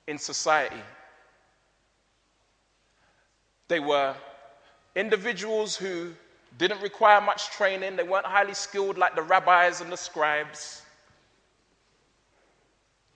in 0.08 0.18
society. 0.18 0.82
They 3.68 3.78
were 3.78 4.16
individuals 4.96 5.76
who 5.76 6.14
didn't 6.56 6.80
require 6.80 7.20
much 7.20 7.50
training, 7.50 7.94
they 7.96 8.02
weren't 8.02 8.26
highly 8.26 8.54
skilled 8.54 8.96
like 8.96 9.14
the 9.14 9.22
rabbis 9.22 9.82
and 9.82 9.92
the 9.92 9.96
scribes. 9.96 10.82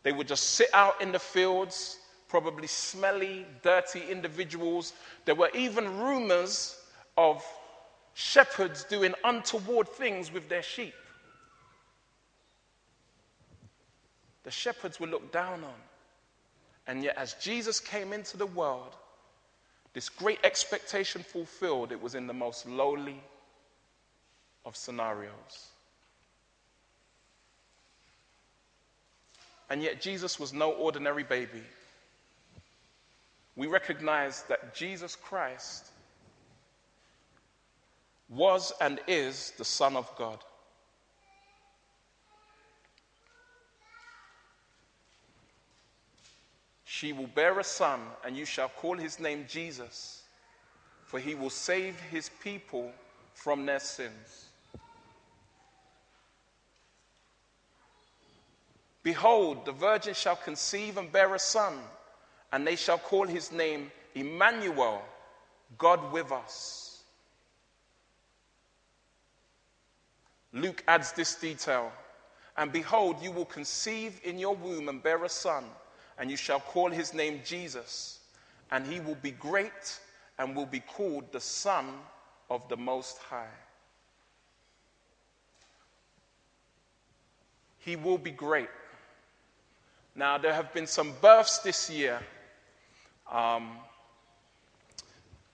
They 0.03 0.13
would 0.13 0.29
just 0.29 0.51
sit 0.51 0.69
out 0.75 1.01
in 1.01 1.13
the 1.13 1.19
fields, 1.19 1.99
probably 2.29 2.67
smelly, 2.67 3.47
dirty 3.63 4.03
individuals. 4.11 4.93
There 5.25 5.35
were 5.35 5.51
even 5.55 5.99
rumors 5.99 6.79
of 7.17 7.43
shepherds 8.15 8.85
doing 8.85 9.15
untoward 9.25 9.89
things 9.89 10.31
with 10.31 10.49
their 10.49 10.63
sheep. 10.63 10.95
The 14.43 14.51
shepherds 14.51 15.01
were 15.01 15.07
looked 15.07 15.33
down 15.33 15.65
on. 15.65 15.92
And 16.87 17.05
yet, 17.05 17.17
as 17.17 17.35
Jesus 17.35 17.81
came 17.81 18.13
into 18.13 18.37
the 18.37 18.47
world, 18.47 18.95
this 19.93 20.09
great 20.09 20.41
expectation 20.43 21.23
fulfilled, 21.23 21.93
it 21.93 22.03
was 22.03 22.15
in 22.15 22.27
the 22.27 22.33
most 22.33 22.67
lowly 22.67 23.21
of 24.65 24.77
scenarios. 24.77 25.69
And 29.71 29.83
yet, 29.83 30.01
Jesus 30.01 30.41
was 30.41 30.53
no 30.53 30.73
ordinary 30.73 31.23
baby. 31.23 31.63
We 33.55 33.67
recognize 33.67 34.43
that 34.45 34.75
Jesus 34.75 35.15
Christ 35.15 35.87
was 38.29 38.73
and 38.81 38.99
is 39.07 39.53
the 39.59 39.65
Son 39.65 39.97
of 39.97 40.11
God. 40.17 40.39
She 47.03 47.13
will 47.13 47.27
bear 47.27 47.59
a 47.59 47.65
son, 47.65 47.99
and 48.25 48.37
you 48.37 48.45
shall 48.45 48.69
call 48.69 48.97
his 48.97 49.19
name 49.19 49.45
Jesus, 49.49 50.23
for 51.05 51.19
he 51.19 51.35
will 51.35 51.51
save 51.51 51.99
his 51.99 52.31
people 52.45 52.93
from 53.35 53.67
their 53.67 53.81
sins. 53.81 54.45
Behold, 59.03 59.65
the 59.65 59.73
virgin 59.73 60.15
shall 60.15 60.37
conceive 60.37 60.97
and 60.97 61.11
bear 61.11 61.35
a 61.35 61.41
son, 61.41 61.75
and 62.53 62.65
they 62.65 62.77
shall 62.77 62.99
call 62.99 63.27
his 63.27 63.51
name 63.51 63.91
Emmanuel, 64.15 65.03
God 65.79 66.13
with 66.13 66.31
us. 66.31 67.03
Luke 70.53 70.85
adds 70.87 71.11
this 71.11 71.35
detail 71.35 71.91
And 72.57 72.71
behold, 72.71 73.21
you 73.21 73.33
will 73.33 73.47
conceive 73.47 74.21
in 74.23 74.39
your 74.39 74.55
womb 74.55 74.89
and 74.89 75.03
bear 75.03 75.25
a 75.25 75.29
son, 75.29 75.65
and 76.19 76.31
you 76.31 76.37
shall 76.37 76.61
call 76.61 76.91
his 76.91 77.15
name 77.15 77.41
Jesus, 77.45 78.21
and 78.71 78.87
he 78.87 79.01
will 79.01 79.17
be 79.17 79.31
great 79.31 79.99
and 80.39 80.57
will 80.57 80.67
be 80.67 80.81
called 80.81 81.31
the 81.33 81.41
Son 81.41 81.87
of 82.51 82.69
the 82.69 82.77
Most 82.77 83.19
High. 83.19 83.47
He 87.79 87.97
will 87.97 88.19
be 88.19 88.31
great. 88.31 88.69
Now, 90.15 90.39
there 90.39 90.53
have 90.53 90.73
been 90.73 90.87
some 90.87 91.13
births 91.21 91.59
this 91.59 91.91
year. 91.91 92.21
Um, 93.31 93.79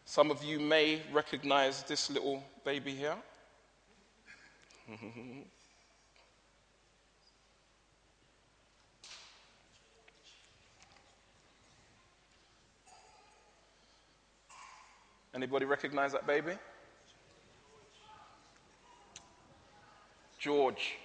some 0.04 0.30
of 0.30 0.42
you 0.42 0.58
may 0.58 1.02
recognize 1.12 1.82
this 1.84 2.10
little 2.10 2.42
baby 2.64 2.94
here. 2.94 3.16
Anybody 15.38 15.66
recognize 15.66 16.10
that 16.14 16.26
baby? 16.26 16.50
George. 20.36 20.96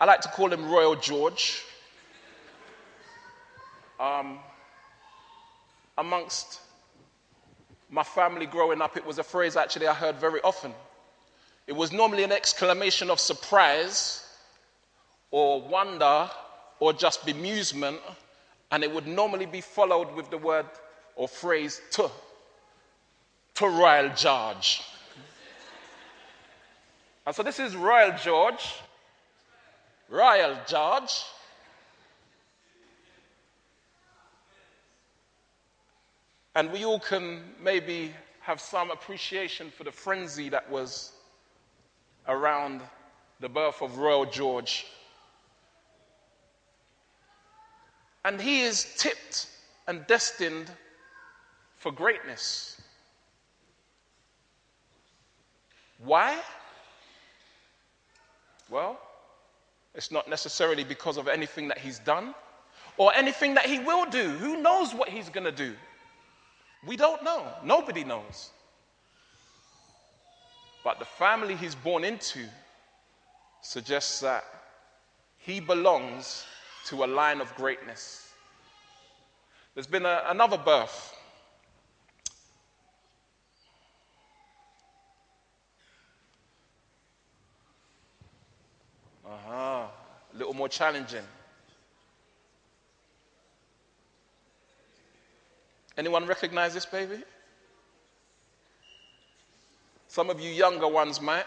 I 0.00 0.04
like 0.04 0.20
to 0.20 0.28
call 0.28 0.52
him 0.52 0.70
Royal 0.70 0.94
George. 0.94 1.64
Um, 3.98 4.38
amongst 5.98 6.60
my 7.90 8.04
family 8.04 8.46
growing 8.46 8.80
up, 8.80 8.96
it 8.96 9.04
was 9.04 9.18
a 9.18 9.24
phrase 9.24 9.56
actually 9.56 9.88
I 9.88 9.94
heard 9.94 10.14
very 10.14 10.40
often. 10.42 10.72
It 11.66 11.72
was 11.72 11.90
normally 11.90 12.22
an 12.22 12.30
exclamation 12.30 13.10
of 13.10 13.18
surprise 13.18 14.24
or 15.32 15.62
wonder 15.62 16.30
or 16.78 16.92
just 16.92 17.26
bemusement, 17.26 17.98
and 18.70 18.84
it 18.84 18.94
would 18.94 19.08
normally 19.08 19.46
be 19.46 19.62
followed 19.62 20.14
with 20.14 20.30
the 20.30 20.38
word 20.38 20.66
or 21.16 21.26
phrase 21.26 21.80
to, 21.90 22.08
to 23.56 23.68
Royal 23.68 24.10
George. 24.10 24.82
And 27.26 27.34
so 27.34 27.42
this 27.42 27.58
is 27.58 27.74
Royal 27.74 28.16
George, 28.22 28.74
Royal 30.08 30.56
George. 30.68 31.24
And 36.54 36.70
we 36.72 36.84
all 36.84 37.00
can 37.00 37.42
maybe 37.62 38.14
have 38.40 38.60
some 38.60 38.90
appreciation 38.90 39.70
for 39.70 39.84
the 39.84 39.92
frenzy 39.92 40.48
that 40.50 40.70
was 40.70 41.12
around 42.28 42.80
the 43.40 43.48
birth 43.48 43.82
of 43.82 43.98
Royal 43.98 44.24
George. 44.24 44.86
And 48.24 48.40
he 48.40 48.62
is 48.62 48.86
tipped 48.96 49.48
and 49.86 50.06
destined 50.06 50.70
for 51.76 51.92
greatness. 51.92 52.75
Why? 55.98 56.38
Well, 58.68 58.98
it's 59.94 60.10
not 60.10 60.28
necessarily 60.28 60.84
because 60.84 61.16
of 61.16 61.28
anything 61.28 61.68
that 61.68 61.78
he's 61.78 61.98
done 62.00 62.34
or 62.98 63.14
anything 63.14 63.54
that 63.54 63.66
he 63.66 63.78
will 63.78 64.06
do. 64.06 64.28
Who 64.28 64.60
knows 64.60 64.94
what 64.94 65.08
he's 65.08 65.28
going 65.28 65.44
to 65.44 65.52
do? 65.52 65.74
We 66.86 66.96
don't 66.96 67.22
know. 67.22 67.46
Nobody 67.64 68.04
knows. 68.04 68.50
But 70.84 70.98
the 70.98 71.04
family 71.04 71.56
he's 71.56 71.74
born 71.74 72.04
into 72.04 72.46
suggests 73.62 74.20
that 74.20 74.44
he 75.38 75.58
belongs 75.60 76.44
to 76.86 77.04
a 77.04 77.06
line 77.06 77.40
of 77.40 77.54
greatness. 77.56 78.32
There's 79.74 79.86
been 79.86 80.06
a, 80.06 80.22
another 80.28 80.58
birth. 80.58 81.15
Uh-huh. 89.26 89.86
A 90.32 90.36
little 90.36 90.54
more 90.54 90.68
challenging. 90.68 91.24
Anyone 95.96 96.26
recognize 96.26 96.74
this 96.74 96.86
baby? 96.86 97.22
Some 100.08 100.30
of 100.30 100.40
you 100.40 100.50
younger 100.50 100.88
ones 100.88 101.20
might. 101.20 101.46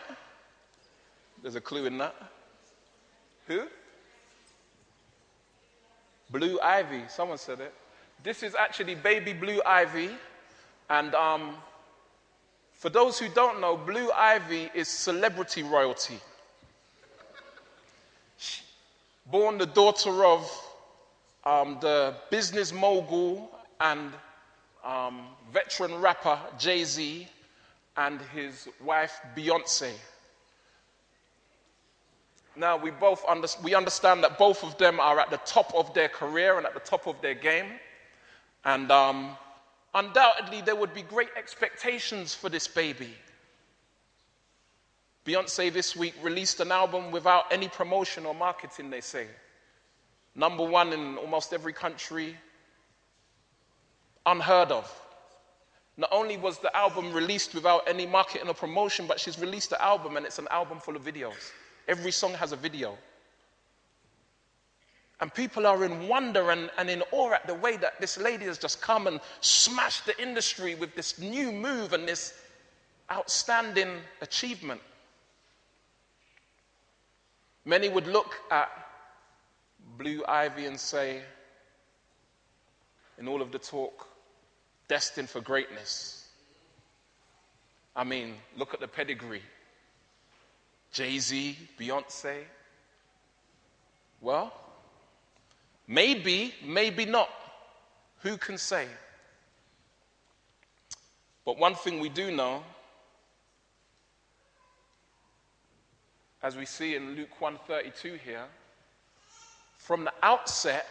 There's 1.42 1.56
a 1.56 1.62
clue 1.62 1.86
in 1.86 1.98
that. 2.00 2.15
Who? 3.48 3.63
Blue 6.30 6.60
Ivy. 6.62 7.04
Someone 7.08 7.38
said 7.38 7.62
it. 7.62 7.74
This 8.24 8.44
is 8.44 8.56
actually 8.56 8.96
baby 8.96 9.34
Blue 9.34 9.62
Ivy. 9.65 10.10
And 10.89 11.15
um, 11.15 11.56
for 12.74 12.89
those 12.89 13.18
who 13.18 13.30
don't 13.30 13.62
know, 13.62 13.78
Blue 13.78 14.12
Ivy 14.12 14.70
is 14.74 14.88
celebrity 14.88 15.63
royalty. 15.63 16.20
Born 19.32 19.58
the 19.60 19.68
daughter 19.68 20.26
of 20.26 20.50
um, 21.44 21.78
the 21.82 22.15
business 22.32 22.74
mogul 22.74 23.52
and 23.80 24.12
um, 24.84 25.22
veteran 25.54 26.02
rapper 26.02 26.39
Jay 26.58 26.84
Z 26.84 27.28
and 27.96 28.20
his 28.34 28.68
wife 28.84 29.20
Beyonce. 29.36 29.92
Now, 32.56 32.76
we 32.76 32.92
both 32.92 33.24
under, 33.28 33.48
we 33.63 33.76
understand 33.76 34.24
that 34.24 34.38
both 34.38 34.63
of 34.63 34.78
them 34.78 35.00
are 35.00 35.20
at 35.20 35.30
the 35.30 35.38
top 35.38 35.74
of 35.76 35.94
their 35.94 36.10
career 36.10 36.58
and 36.58 36.65
at 36.65 36.74
the 36.74 36.80
top 36.80 37.08
of 37.08 37.22
their 37.22 37.36
game. 37.36 37.68
And 38.65 38.92
um, 38.92 39.38
undoubtedly, 39.94 40.62
there 40.62 40.76
would 40.76 40.94
be 40.94 41.04
great 41.04 41.30
expectations 41.38 42.34
for 42.34 42.50
this 42.50 42.68
baby. 42.68 43.13
Beyonce 45.30 45.72
this 45.72 45.96
week 45.96 46.15
released 46.24 46.60
an 46.60 46.72
album 46.72 47.12
without 47.12 47.44
any 47.52 47.68
promotion 47.68 48.26
or 48.26 48.34
marketing, 48.34 48.89
they 48.89 49.02
say. 49.02 49.28
Number 50.34 50.63
one 50.63 50.92
in 50.92 51.18
almost 51.18 51.54
every 51.54 51.72
country, 51.72 52.36
unheard 54.26 54.72
of. 54.72 54.92
Not 55.98 56.10
only 56.12 56.38
was 56.38 56.58
the 56.58 56.76
album 56.76 57.13
released 57.13 57.54
without 57.54 57.88
any 57.88 58.08
marketing 58.08 58.48
or 58.48 58.56
promotion, 58.56 59.06
but 59.06 59.20
she's 59.20 59.38
released 59.38 59.70
the 59.70 59.80
album 59.80 60.18
and 60.18 60.26
it's 60.26 60.39
an 60.39 60.48
album 60.50 60.80
full 60.80 60.96
of 60.96 61.04
videos. 61.04 61.52
Every 61.88 62.12
song 62.12 62.34
has 62.34 62.52
a 62.52 62.56
video. 62.56 62.98
And 65.22 65.32
people 65.32 65.68
are 65.68 65.86
in 65.86 66.08
wonder 66.08 66.50
and, 66.50 66.72
and 66.80 66.89
in 66.89 67.04
awe 67.12 67.34
at 67.34 67.46
the 67.46 67.54
way 67.54 67.78
that 67.78 68.02
this 68.02 68.18
lady 68.18 68.46
has 68.46 68.58
just 68.58 68.82
come 68.82 69.06
and 69.06 69.20
smashed 69.42 70.08
the 70.08 70.20
industry 70.20 70.74
with 70.74 70.96
this 70.96 71.20
new 71.20 71.52
move 71.52 71.94
and 71.94 72.08
this 72.08 72.34
outstanding 73.12 73.89
achievement. 74.22 74.82
Many 77.65 77.89
would 77.89 78.08
look 78.08 78.36
at 78.52 78.69
Blue 79.98 80.24
Ivy 80.28 80.65
and 80.65 80.80
say, 80.80 81.22
in 83.17 83.28
all 83.28 83.41
of 83.41 83.52
the 83.52 83.60
talk, 83.60 84.08
destined 84.88 85.30
for 85.30 85.41
greatness. 85.41 86.28
I 87.95 88.04
mean, 88.04 88.36
look 88.58 88.74
at 88.74 88.80
the 88.80 88.88
pedigree 88.88 89.43
Jay 90.91 91.19
Z, 91.19 91.58
Beyonce. 91.80 92.43
Well, 94.22 94.52
maybe, 95.88 96.54
maybe 96.65 97.06
not. 97.06 97.30
Who 98.24 98.38
can 98.38 98.58
say? 98.58 98.88
But 101.45 101.58
one 101.58 101.76
thing 101.76 102.00
we 102.00 102.10
do 102.10 102.32
know, 102.32 102.63
as 106.41 106.56
we 106.56 106.65
see 106.65 106.95
in 106.95 107.15
Luke 107.15 107.41
132 107.41 108.19
here, 108.23 108.45
from 109.78 110.04
the 110.04 110.13
outset, 110.23 110.86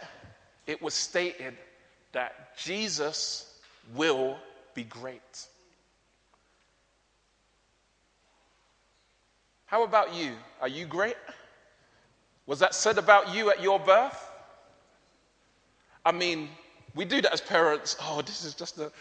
it 0.67 0.81
was 0.81 0.93
stated 0.93 1.55
that 2.11 2.57
Jesus 2.57 3.59
will 3.95 4.37
be 4.73 4.83
great. 4.83 5.47
How 9.65 9.83
about 9.83 10.13
you? 10.15 10.31
Are 10.61 10.67
you 10.67 10.85
great? 10.85 11.15
Was 12.47 12.59
that 12.59 12.73
said 12.73 12.97
about 12.97 13.33
you 13.33 13.51
at 13.51 13.61
your 13.61 13.79
birth? 13.79 14.31
I 16.03 16.11
mean, 16.11 16.49
we 16.95 17.05
do 17.05 17.21
that 17.21 17.31
as 17.31 17.41
parents. 17.41 17.95
Oh, 18.01 18.23
this 18.23 18.43
is 18.43 18.55
just 18.55 18.75
the 18.75 18.91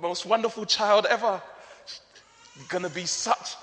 most 0.00 0.26
wonderful 0.26 0.64
child 0.64 1.06
ever. 1.08 1.40
Gonna 2.68 2.90
be 2.90 3.06
such, 3.06 3.54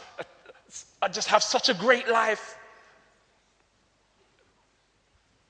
I 1.02 1.08
just 1.08 1.28
have 1.30 1.44
such 1.44 1.70
a 1.70 1.74
great 1.74 2.08
life. 2.08 2.58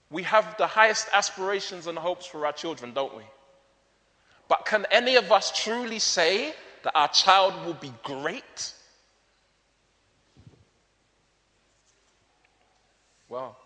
We 0.09 0.23
have 0.23 0.55
the 0.57 0.67
highest 0.67 1.07
aspirations 1.13 1.87
and 1.87 1.97
hopes 1.97 2.25
for 2.25 2.45
our 2.45 2.53
children, 2.53 2.93
don't 2.93 3.15
we? 3.15 3.23
But 4.47 4.65
can 4.65 4.85
any 4.91 5.15
of 5.15 5.31
us 5.31 5.51
truly 5.51 5.99
say 5.99 6.53
that 6.83 6.93
our 6.95 7.09
child 7.09 7.65
will 7.65 7.73
be 7.73 7.93
great? 8.03 8.73
Well, 13.29 13.57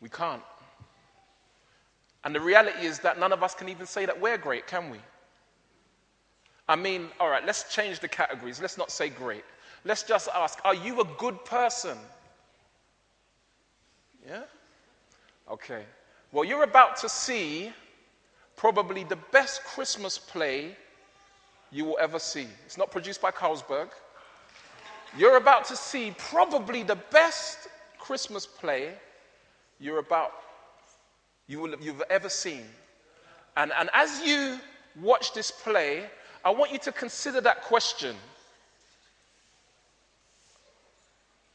we 0.00 0.08
can't. 0.08 0.42
And 2.24 2.34
the 2.34 2.40
reality 2.40 2.86
is 2.86 3.00
that 3.00 3.18
none 3.18 3.32
of 3.32 3.42
us 3.42 3.54
can 3.54 3.68
even 3.68 3.86
say 3.86 4.06
that 4.06 4.20
we're 4.20 4.38
great, 4.38 4.66
can 4.66 4.90
we? 4.90 4.98
I 6.68 6.76
mean, 6.76 7.08
all 7.18 7.30
right, 7.30 7.44
let's 7.44 7.74
change 7.74 8.00
the 8.00 8.08
categories. 8.08 8.60
Let's 8.60 8.76
not 8.76 8.90
say 8.90 9.08
great. 9.08 9.44
Let's 9.84 10.02
just 10.02 10.28
ask 10.34 10.58
Are 10.64 10.74
you 10.74 11.00
a 11.00 11.04
good 11.18 11.44
person? 11.44 11.96
Yeah? 14.26 14.42
Okay. 15.50 15.84
Well, 16.32 16.44
you're 16.44 16.64
about 16.64 16.96
to 16.98 17.08
see 17.08 17.72
probably 18.56 19.04
the 19.04 19.18
best 19.32 19.64
Christmas 19.64 20.18
play 20.18 20.76
you 21.70 21.84
will 21.84 21.98
ever 22.00 22.18
see. 22.18 22.46
It's 22.66 22.76
not 22.76 22.90
produced 22.90 23.22
by 23.22 23.30
Carlsberg. 23.30 23.88
You're 25.16 25.36
about 25.36 25.64
to 25.66 25.76
see 25.76 26.14
probably 26.18 26.82
the 26.82 26.96
best 26.96 27.68
Christmas 27.98 28.46
play 28.46 28.92
you're 29.80 29.98
about 29.98 30.32
you 31.46 31.60
will, 31.60 31.74
you've 31.80 32.02
ever 32.10 32.28
seen. 32.28 32.64
And, 33.56 33.72
and 33.78 33.88
as 33.94 34.20
you 34.20 34.58
watch 35.00 35.32
this 35.32 35.50
play, 35.50 36.04
I 36.44 36.50
want 36.50 36.72
you 36.72 36.78
to 36.78 36.92
consider 36.92 37.40
that 37.42 37.62
question. 37.62 38.16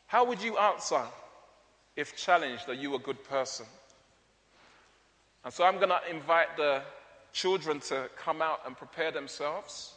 How 0.08 0.26
would 0.26 0.42
you 0.42 0.58
answer 0.58 1.02
if 1.96 2.16
challenged, 2.16 2.70
are 2.70 2.74
you 2.74 2.96
a 2.96 3.00
good 3.00 3.24
person? 3.24 3.66
And 5.44 5.54
so 5.54 5.64
I'm 5.64 5.78
going 5.78 5.90
to 5.90 6.00
invite 6.10 6.56
the 6.56 6.82
children 7.34 7.80
to 7.82 8.10
come 8.16 8.42
out 8.42 8.62
and 8.66 8.78
prepare 8.78 9.12
themselves. 9.12 9.94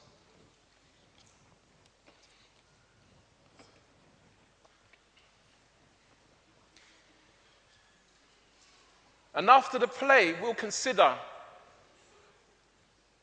And 9.34 9.50
after 9.50 9.78
the 9.78 9.86
play, 9.86 10.34
we'll 10.40 10.54
consider 10.54 11.14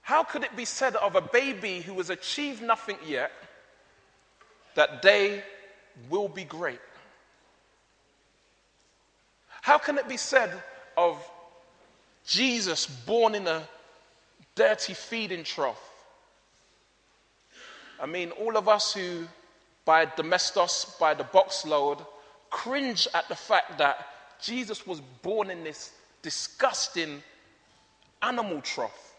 how 0.04 0.22
could 0.22 0.44
it 0.44 0.56
be 0.56 0.66
said 0.66 0.98
of 0.98 1.16
a 1.16 1.22
baby 1.22 1.80
who 1.80 1.96
has 1.96 2.10
achieved 2.10 2.62
nothing 2.62 2.98
yet 3.08 3.32
that 4.76 5.02
they 5.02 5.42
will 6.10 6.28
be 6.28 6.44
great? 6.44 6.82
How 9.62 9.78
can 9.78 9.98
it 9.98 10.10
be 10.10 10.18
said 10.18 10.52
of 10.98 11.18
Jesus 12.28 12.86
born 12.86 13.34
in 13.34 13.48
a 13.48 13.64
dirty 14.56 14.94
feeding 14.94 15.46
trough? 15.46 15.82
I 17.98 18.06
mean, 18.06 18.32
all 18.32 18.58
of 18.58 18.68
us 18.68 18.94
who 18.94 19.26
buy 19.86 20.04
domestos 20.18 20.98
by 21.00 21.14
the 21.14 21.24
box 21.24 21.66
load 21.66 22.00
cringe 22.50 23.08
at 23.14 23.30
the 23.30 23.36
fact 23.36 23.78
that 23.78 24.06
Jesus 24.42 24.86
was 24.86 25.00
born 25.22 25.50
in 25.50 25.64
this 25.64 25.94
disgusting 26.22 27.24
animal 28.22 28.60
trough 28.60 29.13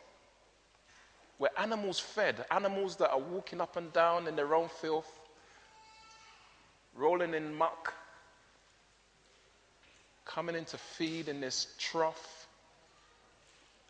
where 1.38 1.50
animals 1.58 1.98
fed, 1.98 2.44
animals 2.50 2.96
that 2.96 3.10
are 3.10 3.18
walking 3.18 3.60
up 3.60 3.76
and 3.76 3.92
down 3.92 4.26
in 4.28 4.36
their 4.36 4.54
own 4.54 4.68
filth, 4.68 5.20
rolling 6.94 7.34
in 7.34 7.54
muck, 7.54 7.92
coming 10.24 10.54
in 10.54 10.64
to 10.64 10.78
feed 10.78 11.28
in 11.28 11.40
this 11.40 11.74
trough. 11.78 12.46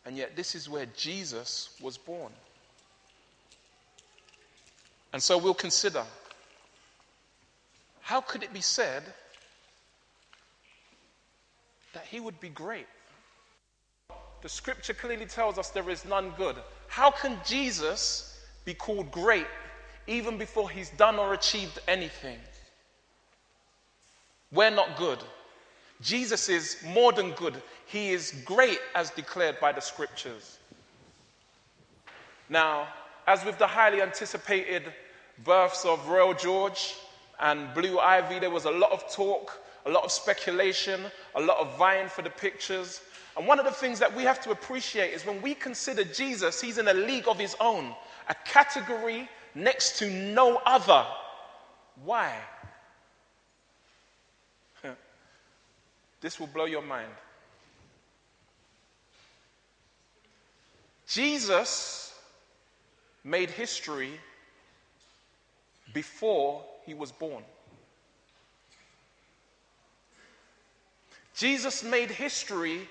And 0.06 0.16
yet, 0.16 0.36
this 0.36 0.54
is 0.54 0.68
where 0.68 0.86
Jesus 0.96 1.70
was 1.80 1.96
born. 1.96 2.32
And 5.12 5.22
so 5.22 5.38
we'll 5.38 5.54
consider 5.54 6.04
how 8.00 8.20
could 8.20 8.42
it 8.42 8.52
be 8.52 8.60
said 8.60 9.02
that 11.94 12.04
he 12.04 12.20
would 12.20 12.38
be 12.40 12.50
great? 12.50 12.86
The 14.42 14.48
scripture 14.50 14.92
clearly 14.92 15.24
tells 15.24 15.56
us 15.56 15.70
there 15.70 15.88
is 15.88 16.04
none 16.04 16.34
good. 16.36 16.56
How 16.94 17.10
can 17.10 17.40
Jesus 17.44 18.38
be 18.64 18.72
called 18.72 19.10
great 19.10 19.48
even 20.06 20.38
before 20.38 20.70
he's 20.70 20.90
done 20.90 21.18
or 21.18 21.34
achieved 21.34 21.80
anything? 21.88 22.38
We're 24.52 24.70
not 24.70 24.96
good. 24.96 25.18
Jesus 26.00 26.48
is 26.48 26.76
more 26.86 27.10
than 27.10 27.32
good. 27.32 27.60
He 27.86 28.12
is 28.12 28.32
great 28.44 28.78
as 28.94 29.10
declared 29.10 29.58
by 29.58 29.72
the 29.72 29.80
scriptures. 29.80 30.60
Now, 32.48 32.86
as 33.26 33.44
with 33.44 33.58
the 33.58 33.66
highly 33.66 34.00
anticipated 34.00 34.84
births 35.42 35.84
of 35.84 36.06
Royal 36.06 36.32
George 36.32 36.94
and 37.40 37.74
Blue 37.74 37.98
Ivy, 37.98 38.38
there 38.38 38.50
was 38.50 38.66
a 38.66 38.70
lot 38.70 38.92
of 38.92 39.12
talk, 39.12 39.60
a 39.84 39.90
lot 39.90 40.04
of 40.04 40.12
speculation, 40.12 41.06
a 41.34 41.40
lot 41.40 41.58
of 41.58 41.76
vying 41.76 42.06
for 42.06 42.22
the 42.22 42.30
pictures. 42.30 43.00
And 43.36 43.46
one 43.46 43.58
of 43.58 43.64
the 43.64 43.72
things 43.72 43.98
that 43.98 44.14
we 44.14 44.22
have 44.22 44.40
to 44.42 44.50
appreciate 44.50 45.12
is 45.12 45.26
when 45.26 45.42
we 45.42 45.54
consider 45.54 46.04
Jesus, 46.04 46.60
he's 46.60 46.78
in 46.78 46.86
a 46.86 46.94
league 46.94 47.26
of 47.26 47.38
his 47.38 47.56
own, 47.60 47.94
a 48.28 48.34
category 48.44 49.28
next 49.54 49.98
to 49.98 50.10
no 50.10 50.56
other. 50.64 51.04
Why? 52.04 52.34
This 56.20 56.40
will 56.40 56.46
blow 56.46 56.64
your 56.64 56.80
mind. 56.80 57.10
Jesus 61.06 62.14
made 63.22 63.50
history 63.50 64.18
before 65.92 66.62
he 66.86 66.94
was 66.94 67.12
born. 67.12 67.42
Jesus 71.36 71.82
made 71.82 72.10
history 72.10 72.88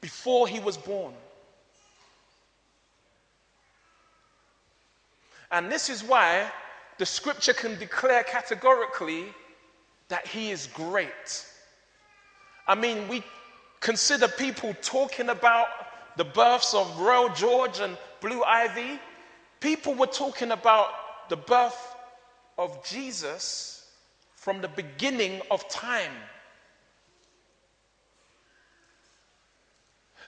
before 0.00 0.46
he 0.46 0.60
was 0.60 0.76
born. 0.76 1.12
And 5.50 5.70
this 5.70 5.88
is 5.88 6.02
why 6.02 6.50
the 6.98 7.06
scripture 7.06 7.52
can 7.52 7.78
declare 7.78 8.24
categorically 8.24 9.26
that 10.08 10.26
he 10.26 10.50
is 10.50 10.68
great. 10.68 11.46
I 12.66 12.74
mean, 12.74 13.08
we 13.08 13.22
consider 13.80 14.28
people 14.28 14.74
talking 14.82 15.28
about 15.28 15.66
the 16.16 16.24
births 16.24 16.74
of 16.74 16.98
Royal 16.98 17.28
George 17.30 17.80
and 17.80 17.96
Blue 18.20 18.42
Ivy. 18.42 18.98
People 19.60 19.94
were 19.94 20.06
talking 20.06 20.50
about 20.50 21.28
the 21.28 21.36
birth 21.36 21.94
of 22.58 22.84
Jesus 22.84 23.88
from 24.34 24.60
the 24.60 24.68
beginning 24.68 25.42
of 25.50 25.68
time. 25.68 26.12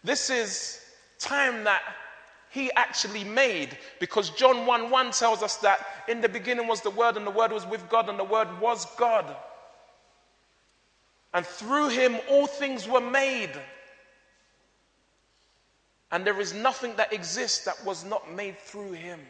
This 0.09 0.31
is 0.31 0.81
time 1.19 1.65
that 1.65 1.83
he 2.49 2.73
actually 2.77 3.25
made 3.25 3.77
because 4.01 4.31
John 4.31 4.65
1 4.65 4.89
1 4.89 5.11
tells 5.11 5.43
us 5.43 5.59
that 5.59 5.87
in 6.09 6.23
the 6.23 6.31
beginning 6.31 6.67
was 6.67 6.81
the 6.81 6.89
Word, 6.89 7.19
and 7.19 7.27
the 7.27 7.31
Word 7.31 7.53
was 7.53 7.67
with 7.67 7.87
God, 7.91 8.09
and 8.09 8.19
the 8.19 8.25
Word 8.25 8.49
was 8.59 8.87
God. 8.97 9.37
And 11.35 11.45
through 11.45 11.91
him 11.91 12.17
all 12.31 12.47
things 12.47 12.89
were 12.89 13.03
made. 13.03 13.51
And 16.11 16.25
there 16.25 16.41
is 16.41 16.55
nothing 16.55 16.97
that 16.97 17.13
exists 17.13 17.67
that 17.67 17.85
was 17.85 18.03
not 18.03 18.35
made 18.35 18.59
through 18.61 18.93
him. 18.93 19.21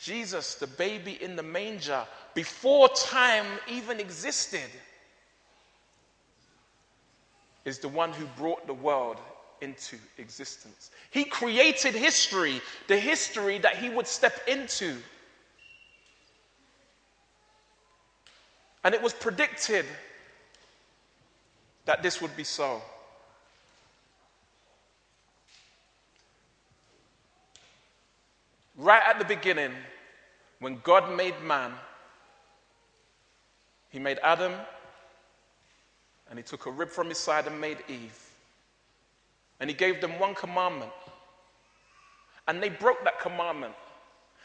Jesus, 0.00 0.54
the 0.54 0.68
baby 0.68 1.20
in 1.20 1.34
the 1.34 1.42
manger, 1.42 2.06
before 2.32 2.88
time 2.90 3.46
even 3.66 3.98
existed, 3.98 4.70
is 7.66 7.80
the 7.80 7.88
one 7.88 8.12
who 8.12 8.24
brought 8.38 8.66
the 8.66 8.72
world 8.72 9.18
into 9.60 9.96
existence. 10.18 10.90
He 11.10 11.24
created 11.24 11.94
history, 11.94 12.62
the 12.86 12.96
history 12.96 13.58
that 13.58 13.76
he 13.76 13.90
would 13.90 14.06
step 14.06 14.40
into. 14.46 14.96
And 18.84 18.94
it 18.94 19.02
was 19.02 19.12
predicted 19.12 19.84
that 21.86 22.02
this 22.04 22.22
would 22.22 22.36
be 22.36 22.44
so. 22.44 22.80
Right 28.76 29.02
at 29.04 29.18
the 29.18 29.24
beginning, 29.24 29.72
when 30.60 30.78
God 30.84 31.16
made 31.16 31.40
man, 31.42 31.72
he 33.88 33.98
made 33.98 34.18
Adam 34.22 34.52
and 36.28 36.38
he 36.38 36.42
took 36.42 36.66
a 36.66 36.70
rib 36.70 36.88
from 36.88 37.08
his 37.08 37.18
side 37.18 37.46
and 37.46 37.60
made 37.60 37.78
Eve. 37.88 38.30
And 39.60 39.70
he 39.70 39.74
gave 39.74 40.00
them 40.00 40.18
one 40.18 40.34
commandment. 40.34 40.92
And 42.48 42.62
they 42.62 42.68
broke 42.68 43.02
that 43.04 43.20
commandment. 43.20 43.74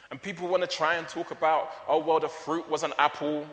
And 0.10 0.22
people 0.22 0.48
want 0.48 0.62
to 0.64 0.68
try 0.68 0.96
and 0.96 1.08
talk 1.08 1.32
about, 1.32 1.72
oh, 1.88 2.00
well, 2.00 2.20
the 2.20 2.28
fruit 2.28 2.70
was 2.70 2.84
an 2.84 2.94
apple. 2.98 3.46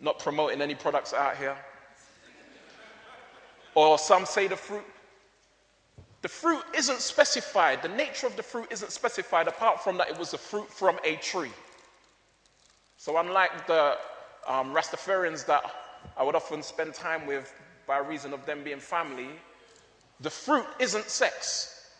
Not 0.00 0.18
promoting 0.18 0.62
any 0.62 0.74
products 0.74 1.12
out 1.12 1.36
here. 1.36 1.56
Or 3.74 3.98
some 3.98 4.26
say 4.26 4.48
the 4.48 4.56
fruit. 4.56 4.84
The 6.22 6.28
fruit 6.28 6.62
isn't 6.76 7.00
specified. 7.00 7.82
The 7.82 7.88
nature 7.88 8.26
of 8.26 8.36
the 8.36 8.42
fruit 8.42 8.68
isn't 8.70 8.92
specified 8.92 9.48
apart 9.48 9.82
from 9.82 9.96
that 9.98 10.08
it 10.08 10.18
was 10.18 10.34
a 10.34 10.38
fruit 10.38 10.68
from 10.70 10.98
a 11.04 11.16
tree. 11.16 11.52
So, 12.98 13.16
unlike 13.16 13.66
the 13.66 13.96
um, 14.46 14.74
Rastafarians 14.74 15.46
that 15.46 15.64
I 16.16 16.22
would 16.22 16.34
often 16.34 16.62
spend 16.62 16.94
time 16.94 17.26
with 17.26 17.52
by 17.86 17.98
reason 17.98 18.32
of 18.32 18.46
them 18.46 18.62
being 18.62 18.78
family, 18.78 19.28
the 20.20 20.30
fruit 20.30 20.66
isn't 20.78 21.06
sex. 21.06 21.90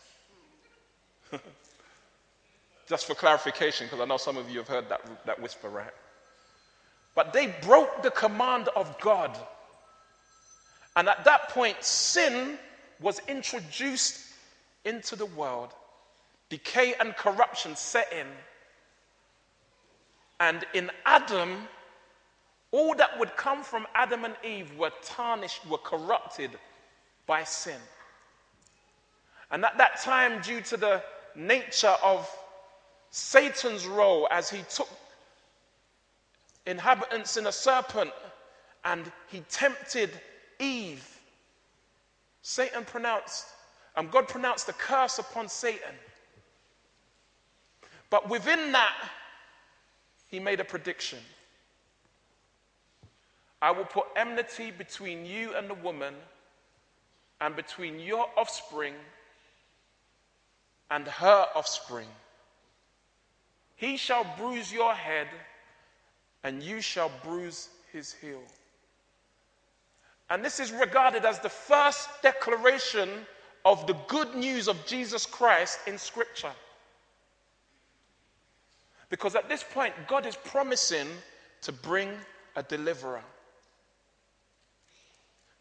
Just 2.87 3.07
for 3.07 3.13
clarification, 3.13 3.87
because 3.87 3.99
I 3.99 4.05
know 4.05 4.17
some 4.17 4.37
of 4.37 4.49
you 4.49 4.59
have 4.59 4.67
heard 4.67 4.89
that, 4.89 5.01
that 5.25 5.41
whisper, 5.41 5.69
right? 5.69 5.93
But 7.15 7.33
they 7.33 7.53
broke 7.61 8.03
the 8.03 8.11
command 8.11 8.69
of 8.75 8.97
God. 9.01 9.37
And 10.95 11.09
at 11.09 11.25
that 11.25 11.49
point, 11.49 11.83
sin 11.83 12.57
was 13.01 13.19
introduced 13.27 14.19
into 14.85 15.15
the 15.15 15.25
world. 15.25 15.73
Decay 16.49 16.93
and 16.99 17.15
corruption 17.15 17.75
set 17.75 18.11
in. 18.13 18.27
And 20.39 20.65
in 20.73 20.89
Adam, 21.05 21.67
all 22.71 22.95
that 22.95 23.19
would 23.19 23.35
come 23.35 23.63
from 23.63 23.85
Adam 23.93 24.23
and 24.23 24.35
Eve 24.43 24.75
were 24.77 24.91
tarnished, 25.03 25.67
were 25.67 25.77
corrupted 25.77 26.51
by 27.27 27.43
sin. 27.43 27.79
And 29.51 29.65
at 29.65 29.77
that 29.77 30.01
time, 30.01 30.41
due 30.41 30.61
to 30.61 30.77
the 30.77 31.03
nature 31.35 31.95
of 32.01 32.29
Satan's 33.09 33.85
role 33.85 34.27
as 34.31 34.49
he 34.49 34.63
took 34.69 34.87
inhabitants 36.65 37.35
in 37.35 37.47
a 37.47 37.51
serpent 37.51 38.11
and 38.85 39.11
he 39.27 39.41
tempted 39.49 40.09
Eve, 40.59 41.05
Satan 42.41 42.85
pronounced, 42.85 43.47
and 43.97 44.09
God 44.09 44.27
pronounced 44.27 44.69
a 44.69 44.73
curse 44.73 45.19
upon 45.19 45.49
Satan. 45.49 45.95
But 48.09 48.29
within 48.29 48.71
that, 48.71 49.09
he 50.29 50.39
made 50.39 50.59
a 50.59 50.65
prediction. 50.65 51.19
I 53.61 53.71
will 53.71 53.85
put 53.85 54.05
enmity 54.15 54.71
between 54.71 55.25
you 55.25 55.53
and 55.55 55.69
the 55.69 55.75
woman, 55.75 56.15
and 57.41 57.55
between 57.55 57.99
your 57.99 58.27
offspring 58.37 58.93
and 60.89 61.07
her 61.07 61.45
offspring. 61.55 62.07
He 63.75 63.97
shall 63.97 64.25
bruise 64.37 64.71
your 64.71 64.93
head, 64.93 65.27
and 66.43 66.61
you 66.61 66.81
shall 66.81 67.11
bruise 67.23 67.69
his 67.91 68.13
heel. 68.13 68.41
And 70.29 70.45
this 70.45 70.59
is 70.59 70.71
regarded 70.71 71.25
as 71.25 71.39
the 71.39 71.49
first 71.49 72.09
declaration 72.21 73.09
of 73.65 73.85
the 73.87 73.95
good 74.07 74.35
news 74.35 74.67
of 74.67 74.85
Jesus 74.85 75.25
Christ 75.25 75.79
in 75.87 75.97
Scripture. 75.97 76.53
Because 79.09 79.35
at 79.35 79.49
this 79.49 79.63
point, 79.63 79.93
God 80.07 80.25
is 80.25 80.35
promising 80.35 81.07
to 81.61 81.71
bring 81.71 82.09
a 82.55 82.63
deliverer 82.63 83.23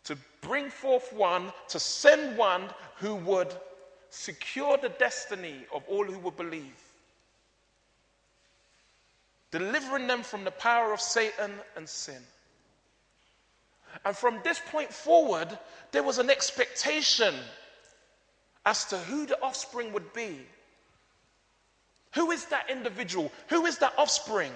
to 0.05 0.17
bring 0.41 0.71
forth 0.71 1.13
one, 1.13 1.53
to 1.69 1.79
send 1.79 2.37
one 2.37 2.65
who 2.97 3.15
would 3.17 3.55
secure 4.11 4.77
the 4.77 4.89
destiny 4.89 5.55
of 5.73 5.83
all 5.89 6.05
who 6.05 6.19
would 6.19 6.37
believe, 6.37 6.77
delivering 9.51 10.07
them 10.07 10.23
from 10.23 10.45
the 10.45 10.51
power 10.51 10.93
of 10.93 11.01
Satan 11.01 11.53
and 11.77 11.89
sin. 11.89 12.23
And 14.05 14.17
from 14.17 14.41
this 14.45 14.61
point 14.71 14.93
forward, 14.93 15.59
there 15.93 16.03
was 16.03 16.19
an 16.19 16.31
expectation 16.31 17.35
as 18.65 18.85
to 18.87 18.97
who 18.99 19.27
the 19.27 19.41
offspring 19.43 19.93
would 19.93 20.13
be. 20.13 20.39
Who 22.15 22.31
is 22.31 22.45
that 22.47 22.71
individual? 22.71 23.31
Who 23.49 23.67
is 23.67 23.79
that 23.79 23.95
offspring 23.97 24.53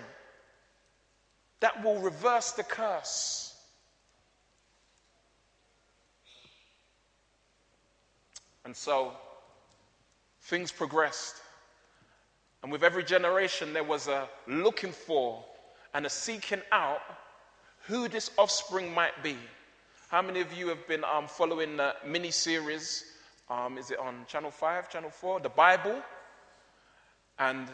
that 1.61 1.83
will 1.85 2.01
reverse 2.01 2.53
the 2.53 2.63
curse? 2.63 3.44
And 8.65 8.75
so 8.75 9.13
things 10.43 10.73
progressed. 10.73 11.37
And 12.63 12.73
with 12.73 12.83
every 12.83 13.05
generation, 13.05 13.73
there 13.73 13.85
was 13.85 14.09
a 14.09 14.29
looking 14.47 14.93
for 14.93 15.45
and 15.93 16.07
a 16.07 16.11
seeking 16.11 16.63
out 16.73 17.03
who 17.87 18.09
this 18.09 18.31
offspring 18.39 18.93
might 18.95 19.23
be. 19.23 19.37
How 20.09 20.23
many 20.23 20.41
of 20.41 20.53
you 20.53 20.69
have 20.69 20.87
been 20.89 21.05
um, 21.05 21.27
following 21.27 21.77
the 21.77 21.95
mini 22.07 22.31
series? 22.31 23.05
Um, 23.51 23.77
is 23.77 23.91
it 23.91 23.99
on 23.99 24.25
Channel 24.27 24.51
5, 24.51 24.89
Channel 24.89 25.11
4? 25.11 25.41
The 25.41 25.49
Bible. 25.51 26.03
And 27.39 27.69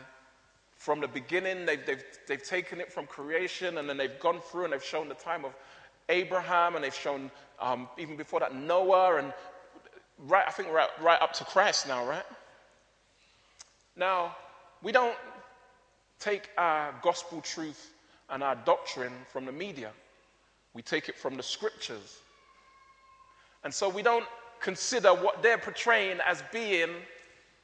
from 0.75 1.01
the 1.01 1.09
beginning, 1.09 1.67
they've, 1.67 1.85
they've, 1.87 2.03
they've 2.27 2.43
taken 2.43 2.81
it 2.81 2.93
from 2.93 3.07
creation 3.07 3.79
and 3.79 3.89
then 3.89 3.97
they've 3.97 4.19
gone 4.19 4.41
through 4.41 4.65
and 4.65 4.73
they've 4.73 4.83
shown 4.83 5.09
the 5.09 5.15
time 5.15 5.45
of 5.45 5.55
Abraham 6.09 6.75
and 6.75 6.83
they've 6.83 6.95
shown 6.95 7.31
um, 7.61 7.89
even 7.99 8.17
before 8.17 8.41
that 8.41 8.55
Noah 8.55 9.17
and 9.17 9.33
right, 10.27 10.45
I 10.47 10.51
think 10.51 10.71
right, 10.71 10.89
right 11.01 11.21
up 11.21 11.33
to 11.35 11.45
Christ 11.45 11.89
now, 11.89 12.07
right? 12.07 12.25
Now, 13.97 14.37
we 14.83 14.93
don't 14.93 15.17
take 16.19 16.49
our 16.57 16.95
gospel 17.03 17.41
truth 17.41 17.93
and 18.29 18.43
our 18.43 18.55
doctrine 18.55 19.13
from 19.33 19.47
the 19.47 19.53
media. 19.53 19.91
We 20.75 20.83
take 20.83 21.09
it 21.09 21.19
from 21.19 21.37
the 21.37 21.43
scriptures. 21.43 22.19
And 23.65 23.75
so 23.75 23.89
we 23.89 24.03
don't 24.03 24.27
consider 24.61 25.11
what 25.11 25.43
they're 25.43 25.59
portraying 25.59 26.19
as 26.27 26.43
being 26.53 26.91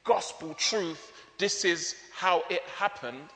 gospel 0.03 0.53
truth. 0.55 1.11
This 1.37 1.63
is 1.63 1.95
how 2.13 2.43
it 2.49 2.61
happened, 2.77 3.29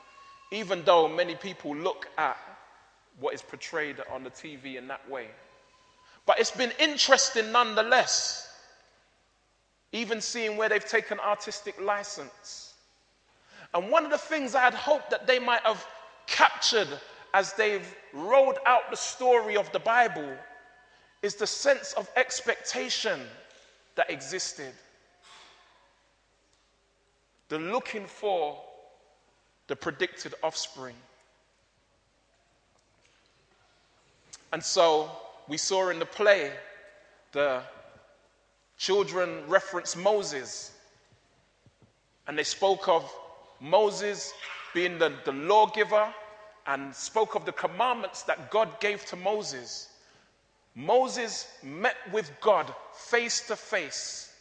even 0.50 0.82
though 0.84 1.08
many 1.08 1.34
people 1.34 1.74
look 1.74 2.08
at 2.18 2.36
what 3.18 3.34
is 3.34 3.42
portrayed 3.42 3.96
on 4.10 4.24
the 4.24 4.30
TV 4.30 4.76
in 4.76 4.88
that 4.88 5.08
way. 5.08 5.28
But 6.26 6.38
it's 6.38 6.50
been 6.50 6.72
interesting 6.78 7.52
nonetheless, 7.52 8.51
even 9.92 10.20
seeing 10.20 10.56
where 10.56 10.68
they've 10.68 10.84
taken 10.84 11.20
artistic 11.20 11.80
license. 11.80 12.74
And 13.74 13.90
one 13.90 14.04
of 14.04 14.10
the 14.10 14.18
things 14.18 14.54
I 14.54 14.62
had 14.62 14.74
hoped 14.74 15.10
that 15.10 15.26
they 15.26 15.38
might 15.38 15.62
have 15.62 15.86
captured 16.26 16.88
as 17.34 17.52
they've 17.54 17.94
rolled 18.12 18.58
out 18.66 18.90
the 18.90 18.96
story 18.96 19.56
of 19.56 19.70
the 19.72 19.78
Bible 19.78 20.36
is 21.22 21.34
the 21.34 21.46
sense 21.46 21.92
of 21.94 22.10
expectation 22.16 23.20
that 23.94 24.10
existed. 24.10 24.72
The 27.48 27.58
looking 27.58 28.06
for 28.06 28.58
the 29.68 29.76
predicted 29.76 30.34
offspring. 30.42 30.96
And 34.52 34.62
so 34.62 35.10
we 35.48 35.56
saw 35.56 35.88
in 35.88 35.98
the 35.98 36.06
play 36.06 36.52
the 37.32 37.62
children 38.82 39.44
reference 39.46 39.94
Moses. 39.94 40.72
And 42.26 42.36
they 42.36 42.42
spoke 42.42 42.88
of 42.88 43.08
Moses 43.60 44.34
being 44.74 44.98
the, 44.98 45.12
the 45.24 45.32
lawgiver 45.32 46.12
and 46.66 46.92
spoke 46.92 47.36
of 47.36 47.44
the 47.44 47.52
commandments 47.52 48.22
that 48.24 48.50
God 48.50 48.80
gave 48.80 49.04
to 49.06 49.16
Moses. 49.16 49.88
Moses 50.74 51.46
met 51.62 51.94
with 52.12 52.28
God 52.40 52.74
face 52.92 53.46
to 53.46 53.54
face 53.54 54.32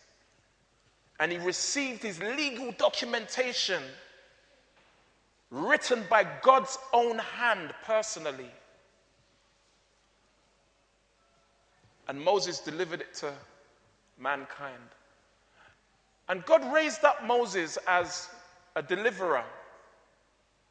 and 1.19 1.31
he 1.31 1.37
received 1.37 2.01
his 2.01 2.19
legal 2.19 2.71
documentation 2.79 3.83
written 5.51 6.03
by 6.09 6.25
God's 6.41 6.79
own 6.93 7.19
hand 7.19 7.75
personally. 7.85 8.49
And 12.07 12.19
Moses 12.19 12.59
delivered 12.59 13.01
it 13.01 13.13
to 13.15 13.33
mankind. 14.21 14.77
And 16.29 16.45
God 16.45 16.73
raised 16.73 17.03
up 17.03 17.25
Moses 17.25 17.77
as 17.87 18.29
a 18.75 18.81
deliverer. 18.81 19.43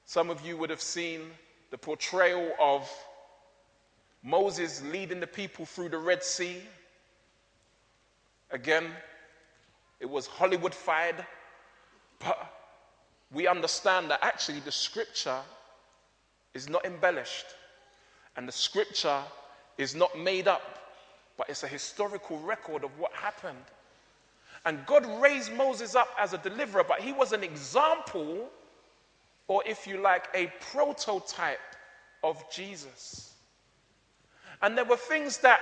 Some 0.06 0.30
of 0.30 0.44
you 0.46 0.56
would 0.56 0.70
have 0.70 0.80
seen 0.80 1.22
the 1.70 1.78
portrayal 1.78 2.52
of 2.60 2.88
Moses 4.22 4.82
leading 4.90 5.20
the 5.20 5.26
people 5.26 5.64
through 5.64 5.90
the 5.90 5.98
Red 5.98 6.22
Sea. 6.22 6.62
Again, 8.50 8.86
it 10.00 10.08
was 10.08 10.26
Hollywoodified, 10.26 11.24
but 12.18 12.52
we 13.32 13.46
understand 13.46 14.10
that 14.10 14.20
actually 14.22 14.60
the 14.60 14.72
scripture 14.72 15.40
is 16.54 16.68
not 16.68 16.84
embellished 16.84 17.46
and 18.36 18.48
the 18.48 18.52
scripture 18.52 19.22
is 19.78 19.94
not 19.94 20.18
made 20.18 20.48
up 20.48 20.79
but 21.40 21.48
it's 21.48 21.62
a 21.62 21.68
historical 21.68 22.38
record 22.40 22.84
of 22.84 22.90
what 22.98 23.14
happened. 23.14 23.64
And 24.66 24.84
God 24.84 25.06
raised 25.22 25.50
Moses 25.50 25.94
up 25.94 26.08
as 26.18 26.34
a 26.34 26.38
deliverer, 26.38 26.84
but 26.86 27.00
he 27.00 27.14
was 27.14 27.32
an 27.32 27.42
example, 27.42 28.50
or 29.48 29.62
if 29.66 29.86
you 29.86 30.02
like, 30.02 30.28
a 30.34 30.52
prototype 30.70 31.58
of 32.22 32.44
Jesus. 32.52 33.32
And 34.60 34.76
there 34.76 34.84
were 34.84 34.98
things 34.98 35.38
that 35.38 35.60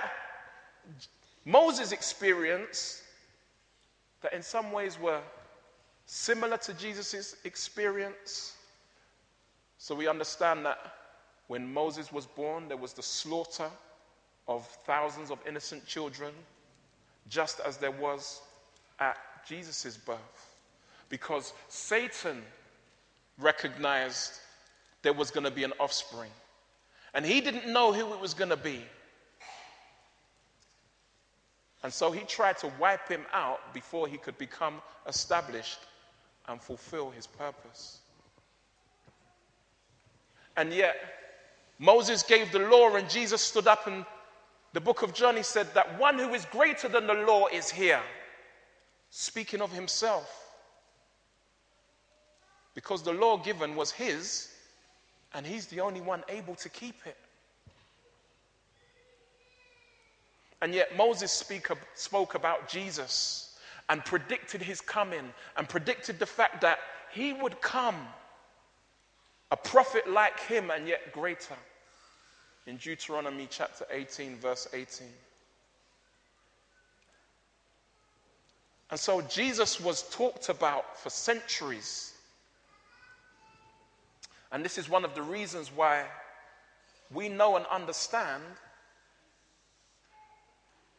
Moses 1.45 1.93
experienced 1.93 3.01
that 4.21 4.33
in 4.33 4.43
some 4.43 4.73
ways 4.73 4.99
were 4.99 5.21
similar 6.05 6.57
to 6.57 6.73
Jesus' 6.73 7.37
experience. 7.45 8.57
So 9.77 9.95
we 9.95 10.09
understand 10.09 10.65
that 10.65 10.77
when 11.47 11.73
Moses 11.73 12.11
was 12.11 12.25
born, 12.25 12.67
there 12.67 12.75
was 12.75 12.91
the 12.91 13.01
slaughter 13.01 13.69
of 14.49 14.65
thousands 14.85 15.29
of 15.29 15.37
innocent 15.47 15.85
children, 15.85 16.33
just 17.29 17.59
as 17.61 17.77
there 17.77 17.91
was 17.91 18.41
at 18.99 19.17
Jesus' 19.47 19.95
birth. 19.95 20.55
Because 21.07 21.53
Satan 21.67 22.41
recognized 23.37 24.39
there 25.03 25.13
was 25.13 25.29
going 25.29 25.43
to 25.43 25.51
be 25.51 25.63
an 25.63 25.73
offspring. 25.79 26.31
And 27.13 27.23
he 27.23 27.41
didn't 27.41 27.71
know 27.71 27.93
who 27.93 28.11
it 28.11 28.19
was 28.19 28.33
going 28.33 28.49
to 28.49 28.57
be. 28.57 28.81
And 31.83 31.93
so 31.93 32.11
he 32.11 32.21
tried 32.21 32.57
to 32.57 32.71
wipe 32.79 33.07
him 33.07 33.25
out 33.31 33.71
before 33.71 34.07
he 34.07 34.17
could 34.17 34.37
become 34.39 34.81
established 35.07 35.79
and 36.47 36.59
fulfill 36.59 37.11
his 37.11 37.27
purpose. 37.27 37.99
And 40.57 40.73
yet, 40.73 40.95
Moses 41.77 42.23
gave 42.23 42.51
the 42.51 42.59
law, 42.59 42.95
and 42.95 43.07
Jesus 43.07 43.41
stood 43.41 43.67
up 43.67 43.85
and 43.85 44.05
the 44.73 44.81
book 44.81 45.01
of 45.01 45.13
John, 45.13 45.35
he 45.35 45.43
said 45.43 45.73
that 45.73 45.99
one 45.99 46.19
who 46.19 46.33
is 46.33 46.45
greater 46.45 46.87
than 46.87 47.07
the 47.07 47.13
law 47.13 47.47
is 47.47 47.69
here, 47.69 48.01
speaking 49.09 49.61
of 49.61 49.71
himself. 49.71 50.29
Because 52.75 53.01
the 53.01 53.13
law 53.13 53.37
given 53.37 53.75
was 53.75 53.91
his, 53.91 54.49
and 55.33 55.45
he's 55.45 55.65
the 55.67 55.79
only 55.79 56.01
one 56.01 56.23
able 56.29 56.55
to 56.55 56.69
keep 56.69 56.95
it. 57.05 57.17
And 60.61 60.73
yet 60.73 60.95
Moses 60.95 61.31
speak, 61.31 61.67
spoke 61.95 62.35
about 62.35 62.67
Jesus 62.67 63.57
and 63.87 64.03
predicted 64.05 64.61
his 64.61 64.81
coming 64.81 65.33
and 65.57 65.67
predicted 65.67 66.19
the 66.19 66.25
fact 66.25 66.61
that 66.61 66.79
he 67.11 67.33
would 67.33 67.59
come, 67.61 67.95
a 69.51 69.57
prophet 69.57 70.07
like 70.07 70.39
him 70.41 70.69
and 70.69 70.87
yet 70.87 71.11
greater 71.11 71.55
in 72.69 72.77
Deuteronomy 72.77 73.47
chapter 73.49 73.83
18, 73.89 74.35
verse 74.35 74.67
18. 74.73 75.07
And 78.91 78.99
so 78.99 79.21
Jesus 79.21 79.81
was 79.81 80.03
talked 80.11 80.49
about 80.49 80.99
for 80.99 81.09
centuries. 81.09 82.13
And 84.51 84.63
this 84.63 84.77
is 84.77 84.87
one 84.87 85.03
of 85.03 85.15
the 85.15 85.21
reasons 85.23 85.71
why 85.75 86.05
we 87.11 87.27
know 87.27 87.55
and 87.55 87.65
understand 87.71 88.43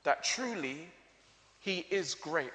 that 0.02 0.24
truly 0.24 0.88
he 1.61 1.87
is 1.88 2.14
great. 2.14 2.50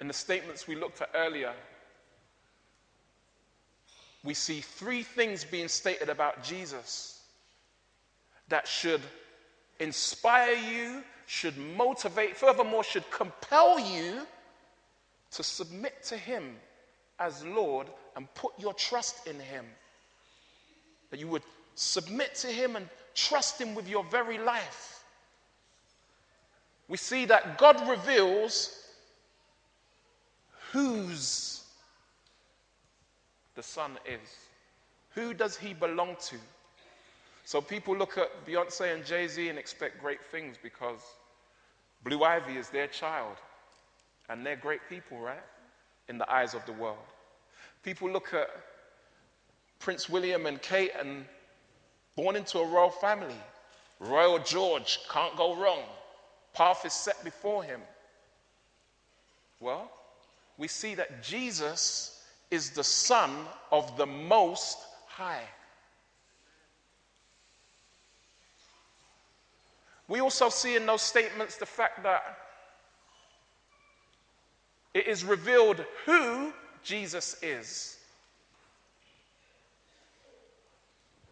In 0.00 0.08
the 0.08 0.14
statements 0.14 0.66
we 0.66 0.74
looked 0.74 1.00
at 1.02 1.10
earlier, 1.14 1.52
we 4.24 4.34
see 4.34 4.60
three 4.60 5.02
things 5.02 5.44
being 5.44 5.68
stated 5.68 6.08
about 6.08 6.42
Jesus 6.42 7.22
that 8.48 8.66
should 8.66 9.00
inspire 9.78 10.56
you, 10.56 11.02
should 11.26 11.56
motivate, 11.76 12.36
furthermore, 12.36 12.82
should 12.82 13.08
compel 13.10 13.78
you 13.78 14.22
to 15.32 15.42
submit 15.42 16.02
to 16.04 16.16
Him 16.16 16.56
as 17.18 17.44
Lord 17.44 17.86
and 18.16 18.32
put 18.34 18.52
your 18.58 18.74
trust 18.74 19.26
in 19.26 19.38
Him. 19.38 19.64
That 21.10 21.20
you 21.20 21.28
would 21.28 21.42
submit 21.74 22.34
to 22.36 22.48
Him 22.48 22.76
and 22.76 22.88
trust 23.14 23.60
Him 23.60 23.74
with 23.74 23.88
your 23.88 24.04
very 24.04 24.38
life. 24.38 25.04
We 26.88 26.96
see 26.96 27.26
that 27.26 27.58
God 27.58 27.88
reveals 27.88 28.74
whose 30.72 31.57
the 33.58 33.62
Son 33.64 33.98
is. 34.06 34.36
Who 35.16 35.34
does 35.34 35.56
he 35.56 35.74
belong 35.74 36.14
to? 36.28 36.36
So 37.44 37.60
people 37.60 37.96
look 37.96 38.16
at 38.16 38.46
Beyonce 38.46 38.94
and 38.94 39.04
Jay 39.04 39.26
Z 39.26 39.48
and 39.48 39.58
expect 39.58 40.00
great 40.00 40.24
things 40.24 40.54
because 40.62 41.00
Blue 42.04 42.22
Ivy 42.22 42.56
is 42.56 42.68
their 42.68 42.86
child. 42.86 43.34
And 44.28 44.46
they're 44.46 44.54
great 44.54 44.82
people, 44.88 45.18
right? 45.18 45.42
In 46.08 46.18
the 46.18 46.32
eyes 46.32 46.54
of 46.54 46.64
the 46.66 46.72
world. 46.72 47.02
People 47.82 48.08
look 48.08 48.32
at 48.32 48.48
Prince 49.80 50.08
William 50.08 50.46
and 50.46 50.62
Kate 50.62 50.92
and 50.96 51.24
born 52.14 52.36
into 52.36 52.60
a 52.60 52.68
royal 52.68 52.90
family. 52.90 53.42
Royal 53.98 54.38
George, 54.38 55.00
can't 55.10 55.36
go 55.36 55.56
wrong. 55.56 55.82
Path 56.54 56.86
is 56.86 56.92
set 56.92 57.24
before 57.24 57.64
him. 57.64 57.80
Well, 59.58 59.90
we 60.58 60.68
see 60.68 60.94
that 60.94 61.24
Jesus 61.24 62.17
is 62.50 62.70
the 62.70 62.84
Son 62.84 63.30
of 63.70 63.96
the 63.96 64.06
Most 64.06 64.78
High. 65.06 65.44
We 70.08 70.20
also 70.20 70.48
see 70.48 70.74
in 70.74 70.86
those 70.86 71.02
statements 71.02 71.56
the 71.56 71.66
fact 71.66 72.02
that 72.02 72.38
it 74.94 75.06
is 75.06 75.24
revealed 75.24 75.84
who 76.06 76.52
Jesus 76.82 77.36
is. 77.42 77.98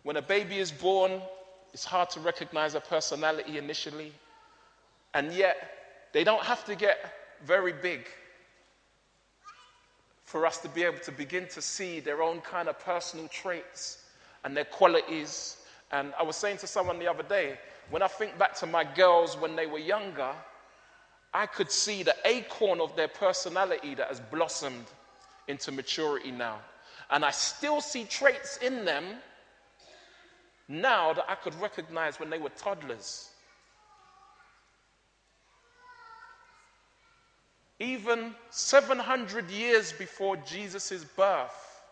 When 0.02 0.16
a 0.16 0.22
baby 0.22 0.58
is 0.58 0.70
born, 0.70 1.22
it's 1.72 1.84
hard 1.84 2.10
to 2.10 2.20
recognize 2.20 2.74
a 2.74 2.80
personality 2.80 3.58
initially. 3.58 4.12
And 5.14 5.32
yet, 5.32 5.56
they 6.12 6.22
don't 6.22 6.44
have 6.44 6.64
to 6.66 6.76
get 6.76 7.12
very 7.44 7.72
big 7.72 8.06
for 10.26 10.44
us 10.44 10.58
to 10.58 10.68
be 10.68 10.82
able 10.82 10.98
to 10.98 11.12
begin 11.12 11.46
to 11.46 11.62
see 11.62 12.00
their 12.00 12.20
own 12.22 12.40
kind 12.40 12.68
of 12.68 12.78
personal 12.80 13.28
traits 13.28 13.98
and 14.44 14.56
their 14.56 14.64
qualities. 14.64 15.56
And 15.92 16.12
I 16.18 16.24
was 16.24 16.36
saying 16.36 16.58
to 16.58 16.66
someone 16.66 16.98
the 16.98 17.08
other 17.08 17.22
day, 17.22 17.58
when 17.90 18.02
I 18.02 18.08
think 18.08 18.36
back 18.36 18.54
to 18.56 18.66
my 18.66 18.82
girls 18.82 19.36
when 19.36 19.54
they 19.54 19.66
were 19.66 19.78
younger, 19.78 20.32
I 21.32 21.46
could 21.46 21.70
see 21.70 22.02
the 22.02 22.16
acorn 22.24 22.80
of 22.80 22.96
their 22.96 23.08
personality 23.08 23.94
that 23.94 24.08
has 24.08 24.20
blossomed 24.20 24.86
into 25.46 25.70
maturity 25.70 26.32
now. 26.32 26.58
And 27.10 27.24
I 27.24 27.30
still 27.30 27.80
see 27.80 28.04
traits 28.04 28.56
in 28.56 28.84
them 28.84 29.04
now 30.68 31.12
that 31.12 31.26
I 31.28 31.36
could 31.36 31.54
recognize 31.60 32.18
when 32.18 32.30
they 32.30 32.38
were 32.38 32.48
toddlers. 32.50 33.30
Even 37.78 38.34
700 38.50 39.50
years 39.50 39.92
before 39.92 40.36
Jesus' 40.38 41.04
birth, 41.04 41.82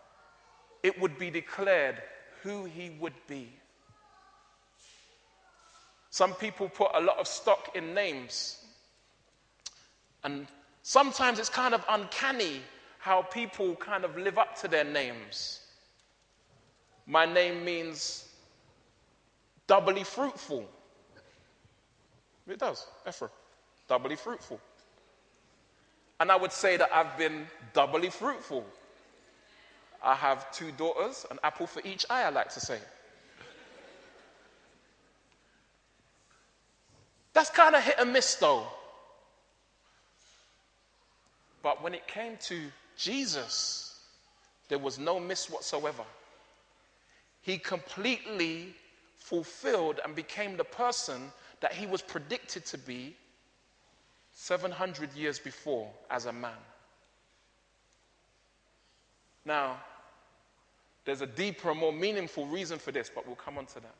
it 0.82 0.98
would 1.00 1.18
be 1.18 1.30
declared 1.30 2.02
who 2.42 2.64
he 2.64 2.90
would 3.00 3.14
be. 3.26 3.48
Some 6.10 6.34
people 6.34 6.68
put 6.68 6.90
a 6.94 7.00
lot 7.00 7.18
of 7.18 7.26
stock 7.26 7.74
in 7.74 7.92
names. 7.92 8.64
And 10.22 10.46
sometimes 10.82 11.38
it's 11.38 11.48
kind 11.48 11.74
of 11.74 11.84
uncanny 11.88 12.60
how 12.98 13.22
people 13.22 13.74
kind 13.76 14.04
of 14.04 14.16
live 14.16 14.38
up 14.38 14.58
to 14.60 14.68
their 14.68 14.84
names. 14.84 15.60
My 17.06 17.26
name 17.26 17.64
means 17.64 18.28
doubly 19.66 20.04
fruitful. 20.04 20.66
It 22.46 22.58
does, 22.58 22.86
Ephraim, 23.08 23.30
doubly 23.88 24.16
fruitful. 24.16 24.60
And 26.20 26.30
I 26.30 26.36
would 26.36 26.52
say 26.52 26.76
that 26.76 26.90
I've 26.92 27.16
been 27.18 27.46
doubly 27.72 28.10
fruitful. 28.10 28.64
I 30.02 30.14
have 30.14 30.50
two 30.52 30.70
daughters, 30.72 31.26
an 31.30 31.38
apple 31.42 31.66
for 31.66 31.80
each 31.84 32.04
eye, 32.10 32.24
I 32.24 32.28
like 32.28 32.50
to 32.50 32.60
say. 32.60 32.78
That's 37.32 37.50
kind 37.50 37.74
of 37.74 37.82
hit 37.82 37.96
and 37.98 38.12
miss, 38.12 38.36
though. 38.36 38.66
But 41.62 41.82
when 41.82 41.94
it 41.94 42.06
came 42.06 42.36
to 42.42 42.60
Jesus, 42.96 44.00
there 44.68 44.78
was 44.78 44.98
no 44.98 45.18
miss 45.18 45.50
whatsoever. 45.50 46.04
He 47.40 47.58
completely 47.58 48.74
fulfilled 49.16 50.00
and 50.04 50.14
became 50.14 50.56
the 50.56 50.64
person 50.64 51.32
that 51.60 51.72
he 51.72 51.86
was 51.86 52.02
predicted 52.02 52.66
to 52.66 52.78
be 52.78 53.16
700 54.34 55.12
years 55.14 55.38
before 55.38 55.90
as 56.10 56.26
a 56.26 56.32
man. 56.32 56.52
Now, 59.44 59.78
there's 61.04 61.20
a 61.20 61.26
deeper, 61.26 61.70
and 61.70 61.78
more 61.78 61.92
meaningful 61.92 62.46
reason 62.46 62.78
for 62.78 62.90
this, 62.92 63.10
but 63.14 63.26
we'll 63.26 63.36
come 63.36 63.58
on 63.58 63.66
to 63.66 63.74
that. 63.74 63.94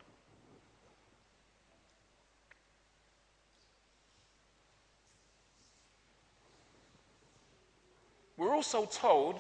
We're 8.37 8.55
also 8.55 8.87
told 8.87 9.37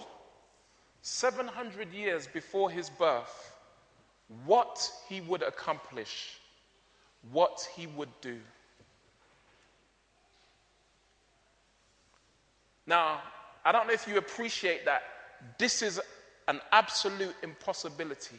700 1.02 1.92
years 1.92 2.26
before 2.26 2.70
his 2.70 2.88
birth 2.88 3.52
what 4.46 4.90
he 5.08 5.20
would 5.22 5.42
accomplish, 5.42 6.38
what 7.32 7.66
he 7.74 7.86
would 7.88 8.08
do. 8.20 8.38
Now, 12.86 13.22
I 13.64 13.72
don't 13.72 13.86
know 13.86 13.92
if 13.92 14.06
you 14.06 14.18
appreciate 14.18 14.84
that 14.84 15.02
this 15.58 15.82
is 15.82 16.00
an 16.48 16.60
absolute 16.72 17.34
impossibility. 17.42 18.38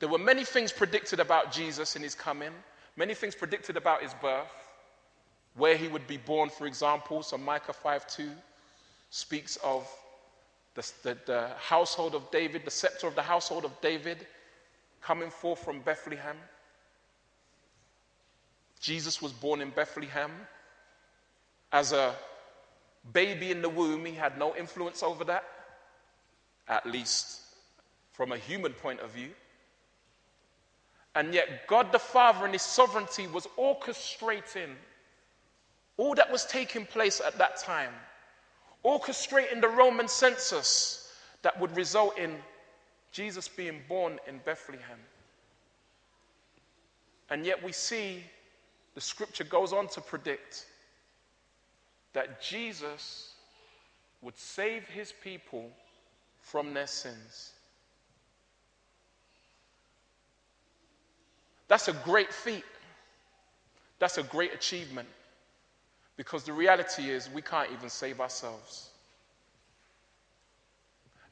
There 0.00 0.08
were 0.08 0.18
many 0.18 0.44
things 0.44 0.72
predicted 0.72 1.20
about 1.20 1.52
Jesus 1.52 1.94
in 1.94 2.02
his 2.02 2.14
coming, 2.14 2.52
many 2.96 3.14
things 3.14 3.34
predicted 3.34 3.76
about 3.76 4.02
his 4.02 4.14
birth, 4.14 4.50
where 5.54 5.76
he 5.76 5.86
would 5.86 6.06
be 6.06 6.16
born, 6.16 6.48
for 6.48 6.66
example. 6.66 7.22
So 7.22 7.38
Micah 7.38 7.72
5 7.72 8.06
2 8.08 8.28
speaks 9.10 9.56
of 9.62 9.88
the, 10.74 10.90
the, 11.02 11.18
the 11.26 11.50
household 11.58 12.14
of 12.14 12.30
David, 12.30 12.64
the 12.64 12.70
scepter 12.70 13.06
of 13.06 13.14
the 13.14 13.22
household 13.22 13.64
of 13.64 13.80
David 13.80 14.26
coming 15.00 15.30
forth 15.30 15.62
from 15.62 15.80
Bethlehem. 15.80 16.36
Jesus 18.80 19.22
was 19.22 19.32
born 19.32 19.60
in 19.60 19.70
Bethlehem 19.70 20.32
as 21.72 21.92
a 21.92 22.14
baby 23.12 23.50
in 23.50 23.62
the 23.62 23.68
womb. 23.68 24.04
He 24.04 24.14
had 24.14 24.38
no 24.38 24.54
influence 24.54 25.02
over 25.02 25.24
that, 25.24 25.44
at 26.68 26.86
least 26.86 27.40
from 28.12 28.32
a 28.32 28.38
human 28.38 28.72
point 28.72 29.00
of 29.00 29.10
view. 29.10 29.30
And 31.14 31.34
yet, 31.34 31.66
God 31.66 31.92
the 31.92 31.98
Father, 31.98 32.46
in 32.46 32.52
His 32.52 32.62
sovereignty, 32.62 33.26
was 33.26 33.46
orchestrating 33.58 34.74
all 35.96 36.14
that 36.14 36.30
was 36.30 36.46
taking 36.46 36.86
place 36.86 37.20
at 37.20 37.36
that 37.38 37.58
time 37.58 37.92
orchestrating 38.84 39.60
the 39.60 39.68
Roman 39.68 40.08
census 40.08 41.12
that 41.42 41.58
would 41.60 41.74
result 41.76 42.18
in 42.18 42.36
Jesus 43.12 43.48
being 43.48 43.80
born 43.88 44.18
in 44.26 44.40
Bethlehem. 44.44 44.98
And 47.30 47.46
yet 47.46 47.62
we 47.62 47.72
see 47.72 48.24
the 48.94 49.00
scripture 49.00 49.44
goes 49.44 49.72
on 49.72 49.88
to 49.88 50.00
predict 50.00 50.66
that 52.12 52.40
Jesus 52.42 53.34
would 54.20 54.36
save 54.36 54.84
his 54.88 55.12
people 55.12 55.70
from 56.40 56.74
their 56.74 56.86
sins. 56.86 57.52
That's 61.68 61.88
a 61.88 61.92
great 61.92 62.32
feat. 62.32 62.64
That's 63.98 64.18
a 64.18 64.22
great 64.22 64.52
achievement. 64.52 65.08
Because 66.16 66.44
the 66.44 66.52
reality 66.52 67.08
is, 67.08 67.30
we 67.30 67.40
can't 67.40 67.70
even 67.72 67.88
save 67.88 68.20
ourselves. 68.20 68.90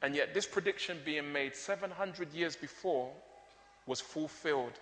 And 0.03 0.15
yet, 0.15 0.33
this 0.33 0.47
prediction 0.47 0.99
being 1.05 1.31
made 1.33 1.55
700 1.55 2.33
years 2.33 2.57
before 2.57 3.11
was 3.87 4.01
fulfilled 4.01 4.73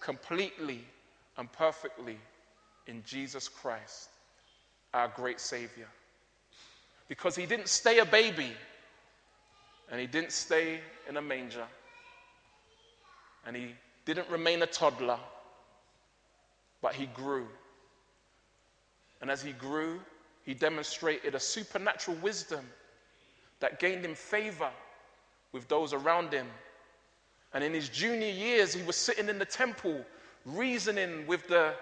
completely 0.00 0.84
and 1.36 1.50
perfectly 1.50 2.18
in 2.86 3.02
Jesus 3.04 3.48
Christ, 3.48 4.10
our 4.94 5.08
great 5.08 5.40
Savior. 5.40 5.88
Because 7.08 7.36
he 7.36 7.46
didn't 7.46 7.68
stay 7.68 7.98
a 7.98 8.04
baby 8.04 8.52
and 9.90 10.00
he 10.00 10.06
didn't 10.06 10.32
stay 10.32 10.80
in 11.08 11.16
a 11.16 11.22
manger 11.22 11.64
and 13.46 13.54
he 13.54 13.74
didn't 14.04 14.28
remain 14.28 14.62
a 14.62 14.66
toddler, 14.66 15.18
but 16.82 16.94
he 16.94 17.06
grew 17.06 17.46
and 19.20 19.30
as 19.30 19.42
he 19.42 19.52
grew, 19.52 20.00
he 20.44 20.54
demonstrated 20.54 21.34
a 21.34 21.40
supernatural 21.40 22.16
wisdom 22.18 22.64
that 23.60 23.80
gained 23.80 24.04
him 24.04 24.14
favor 24.14 24.70
with 25.52 25.66
those 25.68 25.92
around 25.92 26.32
him. 26.32 26.46
And 27.54 27.64
in 27.64 27.72
his 27.72 27.88
junior 27.88 28.28
years, 28.28 28.74
he 28.74 28.82
was 28.82 28.96
sitting 28.96 29.28
in 29.28 29.38
the 29.38 29.44
temple, 29.44 30.04
reasoning 30.44 31.26
with 31.26 31.48
the 31.48 31.74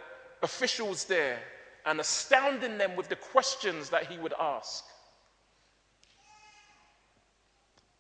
officials 0.43 1.05
there 1.05 1.41
and 1.87 2.01
astounding 2.01 2.79
them 2.79 2.97
with 2.97 3.09
the 3.09 3.17
questions 3.17 3.91
that 3.91 4.07
he 4.07 4.19
would 4.19 4.35
ask. 4.41 4.85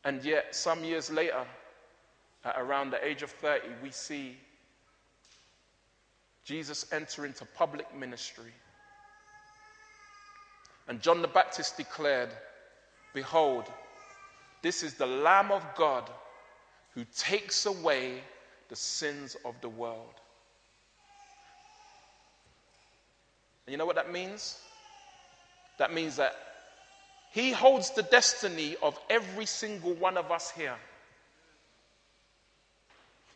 And 0.05 0.23
yet, 0.25 0.55
some 0.55 0.85
years 0.85 1.11
later, 1.11 1.45
at 2.45 2.57
around 2.59 2.91
the 2.91 3.05
age 3.05 3.23
of 3.23 3.31
30, 3.31 3.69
we 3.83 3.91
see 3.91 4.37
Jesus 6.45 6.87
enter 6.93 7.25
into 7.25 7.47
public 7.47 7.95
ministry. 7.97 8.53
And 10.89 11.01
John 11.01 11.23
the 11.23 11.29
Baptist 11.29 11.79
declared, 11.79 12.29
Behold, 13.15 13.65
this 14.61 14.83
is 14.83 14.95
the 14.95 15.07
Lamb 15.07 15.51
of 15.51 15.65
God 15.75 16.11
who 16.95 17.05
takes 17.17 17.65
away 17.65 18.21
the 18.69 18.77
sins 18.77 19.37
of 19.45 19.55
the 19.63 19.69
world. 19.69 20.21
And 23.67 23.73
you 23.73 23.79
know 23.79 23.87
what 23.87 23.97
that 23.97 24.13
means? 24.13 24.59
That 25.79 25.93
means 25.93 26.17
that 26.17 26.35
he 27.31 27.51
holds 27.51 27.91
the 27.91 28.03
destiny 28.03 28.77
of 28.83 28.99
every 29.11 29.47
single 29.47 29.95
one 29.95 30.17
of 30.17 30.31
us 30.31 30.51
here. 30.51 30.77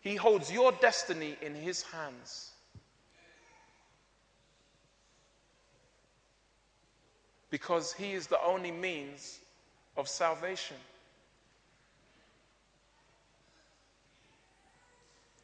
He 0.00 0.14
holds 0.14 0.52
your 0.52 0.72
destiny 0.72 1.36
in 1.42 1.54
his 1.54 1.82
hands. 1.82 2.52
because 7.50 7.92
he 7.92 8.12
is 8.12 8.26
the 8.26 8.42
only 8.42 8.70
means 8.70 9.38
of 9.96 10.08
salvation. 10.08 10.76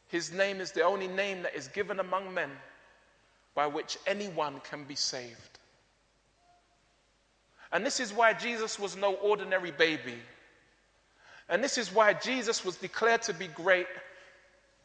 His 0.09 0.32
name 0.32 0.61
is 0.61 0.72
the 0.72 0.82
only 0.82 1.09
name 1.09 1.43
that 1.43 1.55
is 1.57 1.68
given 1.68 1.99
among 1.99 2.32
men 2.32 2.51
by 3.55 3.67
which 3.67 3.99
anyone 4.07 4.61
can 4.69 4.85
be 4.85 4.95
saved. 4.95 5.59
And 7.73 7.85
this 7.85 8.01
is 8.01 8.13
why 8.13 8.33
Jesus 8.33 8.79
was 8.79 8.97
no 8.97 9.15
ordinary 9.15 9.71
baby. 9.71 10.19
And 11.49 11.63
this 11.63 11.77
is 11.77 11.93
why 11.93 12.15
Jesus 12.15 12.65
was 12.65 12.77
declared 12.77 13.23
to 13.23 13.35
be 13.35 13.49
great 13.49 13.87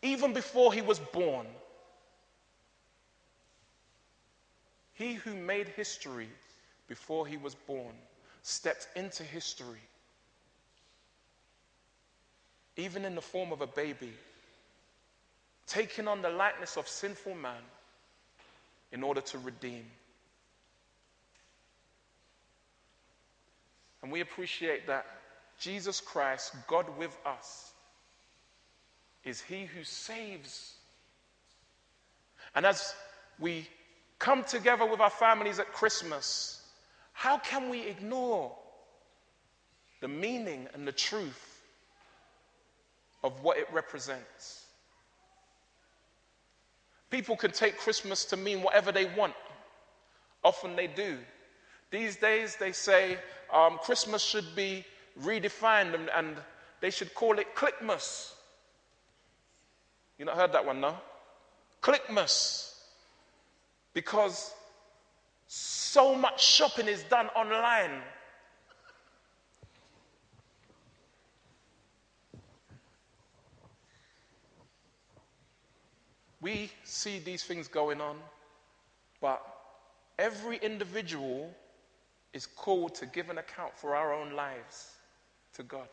even 0.01 0.33
before 0.33 0.73
he 0.73 0.81
was 0.81 0.99
born. 0.99 1.45
He 4.93 5.13
who 5.13 5.33
made 5.33 5.67
history 5.67 6.29
before 6.87 7.25
he 7.25 7.37
was 7.37 7.55
born 7.55 7.93
stepped 8.41 8.87
into 8.95 9.23
history, 9.23 9.81
even 12.75 13.05
in 13.05 13.15
the 13.15 13.21
form 13.21 13.51
of 13.51 13.61
a 13.61 13.67
baby, 13.67 14.11
taking 15.67 16.07
on 16.07 16.21
the 16.21 16.29
likeness 16.29 16.75
of 16.75 16.87
sinful 16.87 17.35
man 17.35 17.61
in 18.91 19.03
order 19.03 19.21
to 19.21 19.37
redeem. 19.39 19.85
And 24.01 24.11
we 24.11 24.21
appreciate 24.21 24.87
that 24.87 25.05
Jesus 25.59 25.99
Christ, 25.99 26.53
God 26.67 26.85
with 26.97 27.15
us, 27.25 27.71
is 29.23 29.41
He 29.41 29.65
who 29.65 29.83
saves. 29.83 30.73
And 32.55 32.65
as 32.65 32.93
we 33.39 33.67
come 34.17 34.43
together 34.43 34.85
with 34.85 34.99
our 34.99 35.09
families 35.09 35.59
at 35.59 35.73
Christmas, 35.73 36.61
how 37.13 37.37
can 37.37 37.69
we 37.69 37.81
ignore 37.81 38.55
the 40.01 40.07
meaning 40.07 40.67
and 40.73 40.87
the 40.87 40.91
truth 40.91 41.61
of 43.23 43.43
what 43.43 43.57
it 43.57 43.67
represents? 43.73 44.58
People 47.09 47.35
can 47.35 47.51
take 47.51 47.77
Christmas 47.77 48.25
to 48.25 48.37
mean 48.37 48.61
whatever 48.61 48.91
they 48.91 49.05
want. 49.05 49.33
Often 50.43 50.75
they 50.75 50.87
do. 50.87 51.17
These 51.91 52.17
days 52.17 52.55
they 52.55 52.71
say 52.71 53.17
um, 53.53 53.79
Christmas 53.81 54.21
should 54.21 54.55
be 54.55 54.85
redefined 55.21 55.95
and, 55.95 56.09
and 56.15 56.37
they 56.81 56.89
should 56.89 57.13
call 57.13 57.39
it 57.39 57.55
Clickmas. 57.55 58.33
You 60.17 60.25
not 60.25 60.35
heard 60.35 60.51
that 60.53 60.65
one, 60.65 60.81
no? 60.81 60.95
Clickmas. 61.81 62.73
Because 63.93 64.53
so 65.47 66.15
much 66.15 66.43
shopping 66.43 66.87
is 66.87 67.03
done 67.03 67.27
online. 67.29 68.01
We 76.41 76.71
see 76.83 77.19
these 77.19 77.43
things 77.43 77.67
going 77.67 77.99
on, 77.99 78.17
but 79.21 79.45
every 80.17 80.57
individual 80.57 81.53
is 82.33 82.45
called 82.45 82.95
to 82.95 83.05
give 83.05 83.29
an 83.29 83.37
account 83.37 83.77
for 83.77 83.95
our 83.95 84.13
own 84.13 84.33
lives 84.33 84.91
to 85.53 85.63
God. 85.63 85.87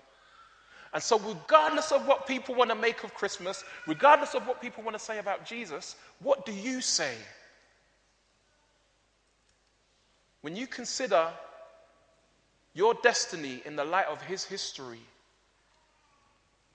And 0.92 1.02
so, 1.02 1.18
regardless 1.18 1.92
of 1.92 2.06
what 2.06 2.26
people 2.26 2.54
want 2.54 2.70
to 2.70 2.76
make 2.76 3.02
of 3.02 3.12
Christmas, 3.12 3.64
regardless 3.86 4.34
of 4.34 4.46
what 4.46 4.62
people 4.62 4.82
want 4.82 4.96
to 4.96 5.04
say 5.04 5.18
about 5.18 5.44
Jesus, 5.44 5.96
what 6.20 6.46
do 6.46 6.52
you 6.52 6.80
say? 6.80 7.14
When 10.42 10.54
you 10.54 10.66
consider 10.66 11.28
your 12.72 12.94
destiny 13.02 13.62
in 13.64 13.74
the 13.74 13.84
light 13.84 14.06
of 14.06 14.22
his 14.22 14.44
history, 14.44 15.00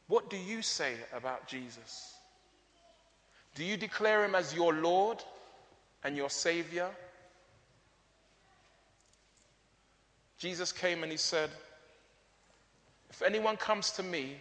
what 0.08 0.30
do 0.30 0.38
you 0.38 0.62
say 0.62 0.96
about 1.14 1.48
Jesus? 1.48 2.16
Do 3.56 3.64
you 3.64 3.78
declare 3.78 4.24
him 4.24 4.36
as 4.36 4.54
your 4.54 4.74
Lord 4.74 5.24
and 6.04 6.16
your 6.16 6.30
Savior? 6.30 6.90
Jesus 10.38 10.72
came 10.72 11.04
and 11.04 11.12
he 11.12 11.18
said, 11.18 11.50
If 13.10 13.22
anyone 13.22 13.58
comes 13.58 13.92
to 13.92 14.04
me, 14.04 14.38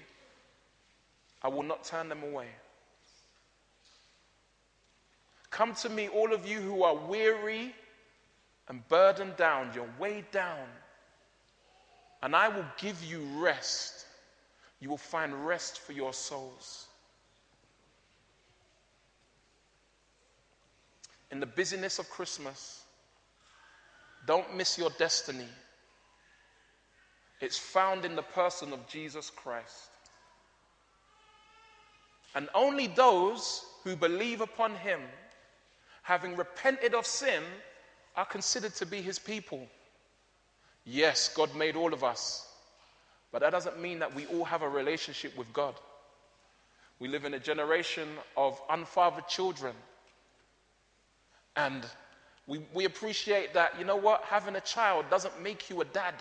I 1.42 1.48
will 1.48 1.62
not 1.62 1.84
turn 1.84 2.08
them 2.08 2.22
away. 2.22 2.48
Come 5.50 5.74
to 5.74 5.88
me, 5.88 6.08
all 6.08 6.32
of 6.32 6.46
you 6.46 6.60
who 6.60 6.84
are 6.84 6.94
weary 6.94 7.74
and 8.68 8.86
burdened 8.88 9.36
down, 9.36 9.72
you're 9.74 9.88
weighed 9.98 10.30
down, 10.30 10.66
and 12.22 12.36
I 12.36 12.48
will 12.48 12.66
give 12.78 13.02
you 13.02 13.20
rest. 13.38 14.06
You 14.80 14.88
will 14.88 14.96
find 14.96 15.46
rest 15.46 15.80
for 15.80 15.92
your 15.92 16.12
souls. 16.12 16.86
In 21.30 21.40
the 21.40 21.46
busyness 21.46 21.98
of 21.98 22.10
Christmas, 22.10 22.84
don't 24.26 24.56
miss 24.56 24.76
your 24.76 24.90
destiny. 24.98 25.48
It's 27.40 27.58
found 27.58 28.04
in 28.04 28.16
the 28.16 28.22
person 28.22 28.72
of 28.72 28.86
Jesus 28.86 29.30
Christ. 29.30 29.90
And 32.34 32.48
only 32.54 32.86
those 32.86 33.64
who 33.82 33.96
believe 33.96 34.40
upon 34.40 34.74
him, 34.76 35.00
having 36.02 36.36
repented 36.36 36.94
of 36.94 37.06
sin, 37.06 37.42
are 38.16 38.26
considered 38.26 38.74
to 38.74 38.86
be 38.86 39.00
his 39.00 39.18
people. 39.18 39.66
Yes, 40.84 41.32
God 41.34 41.54
made 41.54 41.76
all 41.76 41.92
of 41.92 42.04
us, 42.04 42.48
but 43.32 43.40
that 43.40 43.50
doesn't 43.50 43.80
mean 43.80 43.98
that 44.00 44.14
we 44.14 44.26
all 44.26 44.44
have 44.44 44.62
a 44.62 44.68
relationship 44.68 45.36
with 45.36 45.52
God. 45.52 45.74
We 46.98 47.08
live 47.08 47.24
in 47.24 47.34
a 47.34 47.38
generation 47.38 48.08
of 48.36 48.60
unfathered 48.68 49.28
children. 49.28 49.74
And 51.56 51.84
we, 52.46 52.60
we 52.74 52.84
appreciate 52.84 53.54
that, 53.54 53.78
you 53.78 53.84
know 53.84 53.96
what, 53.96 54.22
having 54.24 54.56
a 54.56 54.60
child 54.60 55.06
doesn't 55.10 55.42
make 55.42 55.70
you 55.70 55.80
a 55.80 55.84
dad. 55.84 56.14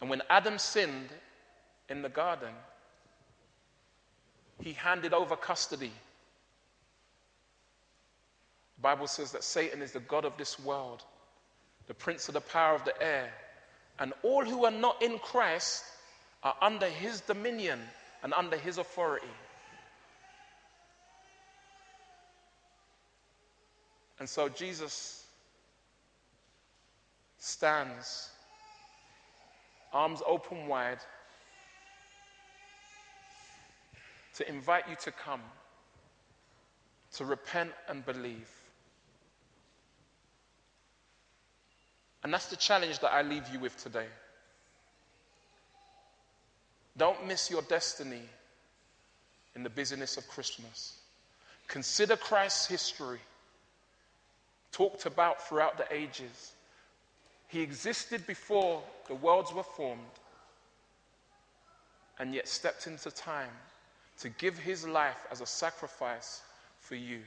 And 0.00 0.10
when 0.10 0.22
Adam 0.28 0.58
sinned 0.58 1.10
in 1.88 2.02
the 2.02 2.08
garden, 2.08 2.52
he 4.60 4.72
handed 4.72 5.14
over 5.14 5.36
custody. 5.36 5.92
The 8.76 8.82
Bible 8.82 9.06
says 9.06 9.30
that 9.32 9.44
Satan 9.44 9.80
is 9.80 9.92
the 9.92 10.00
God 10.00 10.24
of 10.24 10.36
this 10.36 10.58
world, 10.58 11.04
the 11.86 11.94
prince 11.94 12.28
of 12.28 12.34
the 12.34 12.40
power 12.40 12.74
of 12.74 12.84
the 12.84 13.00
air. 13.00 13.32
And 13.98 14.12
all 14.22 14.44
who 14.44 14.64
are 14.64 14.72
not 14.72 15.00
in 15.02 15.18
Christ 15.20 15.84
are 16.42 16.56
under 16.60 16.88
his 16.88 17.20
dominion 17.20 17.80
and 18.24 18.34
under 18.34 18.56
his 18.56 18.78
authority. 18.78 19.26
And 24.22 24.28
so 24.28 24.48
Jesus 24.48 25.26
stands 27.38 28.30
arms 29.92 30.22
open 30.24 30.68
wide, 30.68 31.00
to 34.34 34.48
invite 34.48 34.84
you 34.88 34.94
to 35.00 35.10
come, 35.10 35.40
to 37.14 37.24
repent 37.24 37.72
and 37.88 38.06
believe. 38.06 38.48
And 42.22 42.32
that's 42.32 42.46
the 42.46 42.54
challenge 42.54 43.00
that 43.00 43.12
I 43.12 43.22
leave 43.22 43.48
you 43.52 43.58
with 43.58 43.76
today. 43.76 44.06
Don't 46.96 47.26
miss 47.26 47.50
your 47.50 47.62
destiny 47.62 48.22
in 49.56 49.64
the 49.64 49.70
busyness 49.70 50.16
of 50.16 50.28
Christmas. 50.28 51.00
Consider 51.66 52.14
Christ's 52.14 52.68
history, 52.68 53.18
talked 54.72 55.06
about 55.06 55.46
throughout 55.46 55.76
the 55.76 55.86
ages. 55.94 56.52
He 57.48 57.60
existed 57.60 58.26
before 58.26 58.82
the 59.06 59.14
worlds 59.14 59.52
were 59.52 59.62
formed 59.62 60.00
and 62.18 62.34
yet 62.34 62.48
stepped 62.48 62.86
into 62.86 63.10
time 63.10 63.50
to 64.18 64.30
give 64.30 64.58
his 64.58 64.86
life 64.86 65.26
as 65.30 65.40
a 65.40 65.46
sacrifice 65.46 66.42
for 66.80 66.94
you. 66.94 67.20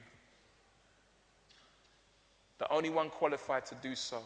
The 2.57 2.71
only 2.71 2.89
one 2.89 3.09
qualified 3.09 3.65
to 3.67 3.75
do 3.75 3.95
so. 3.95 4.21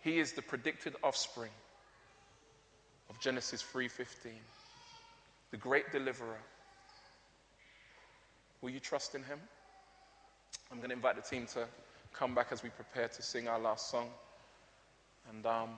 He 0.00 0.18
is 0.18 0.32
the 0.32 0.42
predicted 0.42 0.96
offspring 1.04 1.50
of 3.08 3.20
Genesis 3.20 3.62
3:15. 3.62 4.32
The 5.50 5.56
great 5.56 5.92
deliverer. 5.92 6.40
Will 8.62 8.70
you 8.70 8.80
trust 8.80 9.14
in 9.14 9.22
him? 9.22 9.40
I'm 10.70 10.78
going 10.78 10.88
to 10.88 10.96
invite 10.96 11.16
the 11.16 11.22
team 11.22 11.46
to 11.48 11.68
come 12.12 12.34
back 12.34 12.48
as 12.50 12.62
we 12.62 12.68
prepare 12.70 13.08
to 13.08 13.22
sing 13.22 13.48
our 13.48 13.58
last 13.58 13.90
song. 13.90 14.08
And 15.30 15.44
um, 15.46 15.70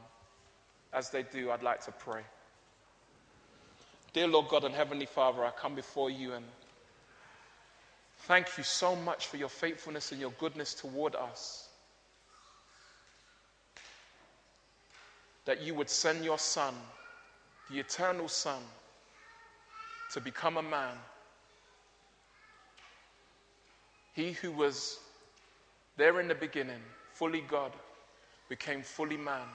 as 0.92 1.10
they 1.10 1.22
do, 1.22 1.50
I'd 1.50 1.62
like 1.62 1.84
to 1.84 1.92
pray. 1.92 2.22
Dear 4.12 4.28
Lord 4.28 4.48
God 4.48 4.64
and 4.64 4.74
Heavenly 4.74 5.06
Father, 5.06 5.44
I 5.44 5.50
come 5.50 5.74
before 5.74 6.08
you 6.08 6.34
and 6.34 6.44
thank 8.26 8.56
you 8.56 8.64
so 8.64 8.94
much 8.94 9.26
for 9.26 9.36
your 9.36 9.48
faithfulness 9.48 10.12
and 10.12 10.20
your 10.20 10.30
goodness 10.38 10.74
toward 10.74 11.14
us. 11.14 11.68
That 15.46 15.62
you 15.62 15.74
would 15.74 15.90
send 15.90 16.24
your 16.24 16.38
Son, 16.38 16.74
the 17.70 17.80
eternal 17.80 18.28
Son, 18.28 18.62
to 20.12 20.20
become 20.20 20.56
a 20.56 20.62
man. 20.62 20.96
He 24.14 24.32
who 24.32 24.52
was 24.52 25.00
there 25.96 26.20
in 26.20 26.28
the 26.28 26.34
beginning, 26.34 26.80
fully 27.12 27.40
God, 27.40 27.72
became 28.48 28.82
fully 28.82 29.16
man, 29.16 29.46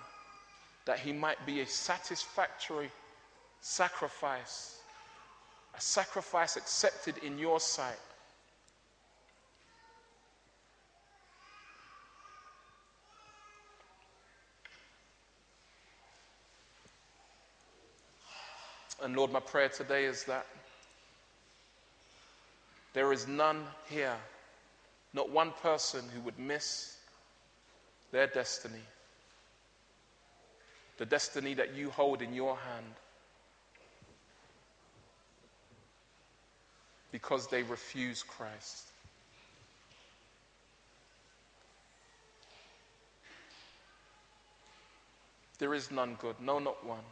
that 0.86 1.00
he 1.00 1.12
might 1.12 1.44
be 1.46 1.62
a 1.62 1.66
satisfactory 1.66 2.90
sacrifice, 3.62 4.80
a 5.78 5.82
sacrifice 5.82 6.56
accepted 6.56 7.18
in 7.20 7.38
your 7.38 7.60
sight. 7.60 8.00
And 19.02 19.16
Lord, 19.16 19.32
my 19.32 19.40
prayer 19.40 19.70
today 19.70 20.06
is 20.06 20.26
that 20.26 20.46
there 22.94 23.14
is 23.14 23.28
none 23.28 23.64
here, 23.90 24.16
not 25.14 25.30
one 25.30 25.52
person 25.64 26.04
who 26.14 26.22
would 26.22 26.38
miss 26.38 26.98
their 28.12 28.28
destiny, 28.28 28.84
the 30.98 31.06
destiny 31.06 31.54
that 31.56 31.74
you 31.74 31.90
hold 31.90 32.22
in 32.22 32.34
your 32.34 32.58
hand, 32.58 32.94
because 37.12 37.48
they 37.48 37.64
refuse 37.64 38.24
Christ. 38.24 38.86
There 45.58 45.74
is 45.74 45.92
none 45.92 46.16
good, 46.22 46.36
no, 46.40 46.60
not 46.60 46.86
one. 46.86 47.04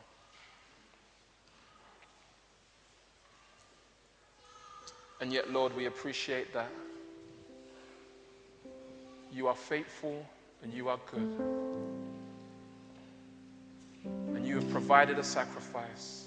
And 5.20 5.34
yet, 5.34 5.52
Lord, 5.52 5.76
we 5.76 5.88
appreciate 5.88 6.54
that. 6.54 6.70
You 9.32 9.48
are 9.48 9.56
faithful 9.56 10.26
and 10.64 10.74
you 10.74 10.90
are 10.90 11.00
good. 11.12 11.40
And 14.06 14.46
you 14.46 14.56
have 14.56 14.70
provided 14.70 15.20
a 15.20 15.24
sacrifice. 15.24 16.26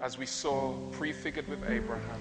As 0.00 0.16
we 0.16 0.26
saw 0.26 0.74
prefigured 0.92 1.48
with 1.48 1.62
Abraham. 1.68 2.20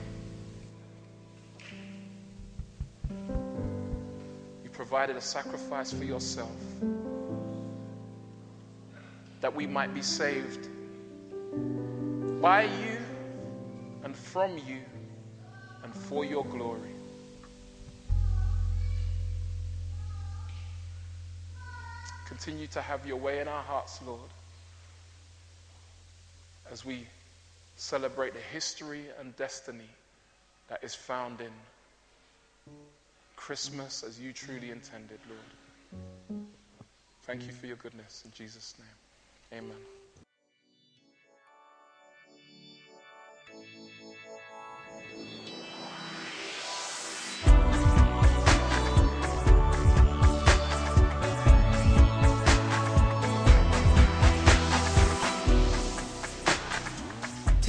You 4.63 4.69
provided 4.71 5.15
a 5.15 5.21
sacrifice 5.21 5.93
for 5.93 6.03
yourself 6.03 6.51
that 9.41 9.55
we 9.55 9.65
might 9.65 9.93
be 9.93 10.01
saved 10.01 10.67
by 12.41 12.63
you 12.63 12.97
and 14.03 14.15
from 14.15 14.57
you 14.57 14.79
and 15.83 15.93
for 15.93 16.25
your 16.25 16.45
glory. 16.45 16.98
Continue 22.41 22.67
to 22.67 22.81
have 22.81 23.05
your 23.05 23.17
way 23.17 23.39
in 23.39 23.49
our 23.49 23.63
hearts, 23.63 23.99
Lord, 24.07 24.29
as 26.71 26.85
we 26.85 27.05
celebrate 27.75 28.33
the 28.33 28.39
history 28.39 29.03
and 29.19 29.35
destiny 29.35 29.89
that 30.69 30.81
is 30.81 30.95
found 30.95 31.41
in 31.41 31.51
Christmas 33.35 34.03
as 34.03 34.21
you 34.21 34.31
truly 34.31 34.71
intended, 34.71 35.19
Lord. 35.27 36.43
Thank 37.23 37.45
you 37.45 37.51
for 37.51 37.67
your 37.67 37.75
goodness. 37.75 38.21
In 38.23 38.31
Jesus' 38.31 38.73
name, 38.79 39.61
amen. 39.61 39.98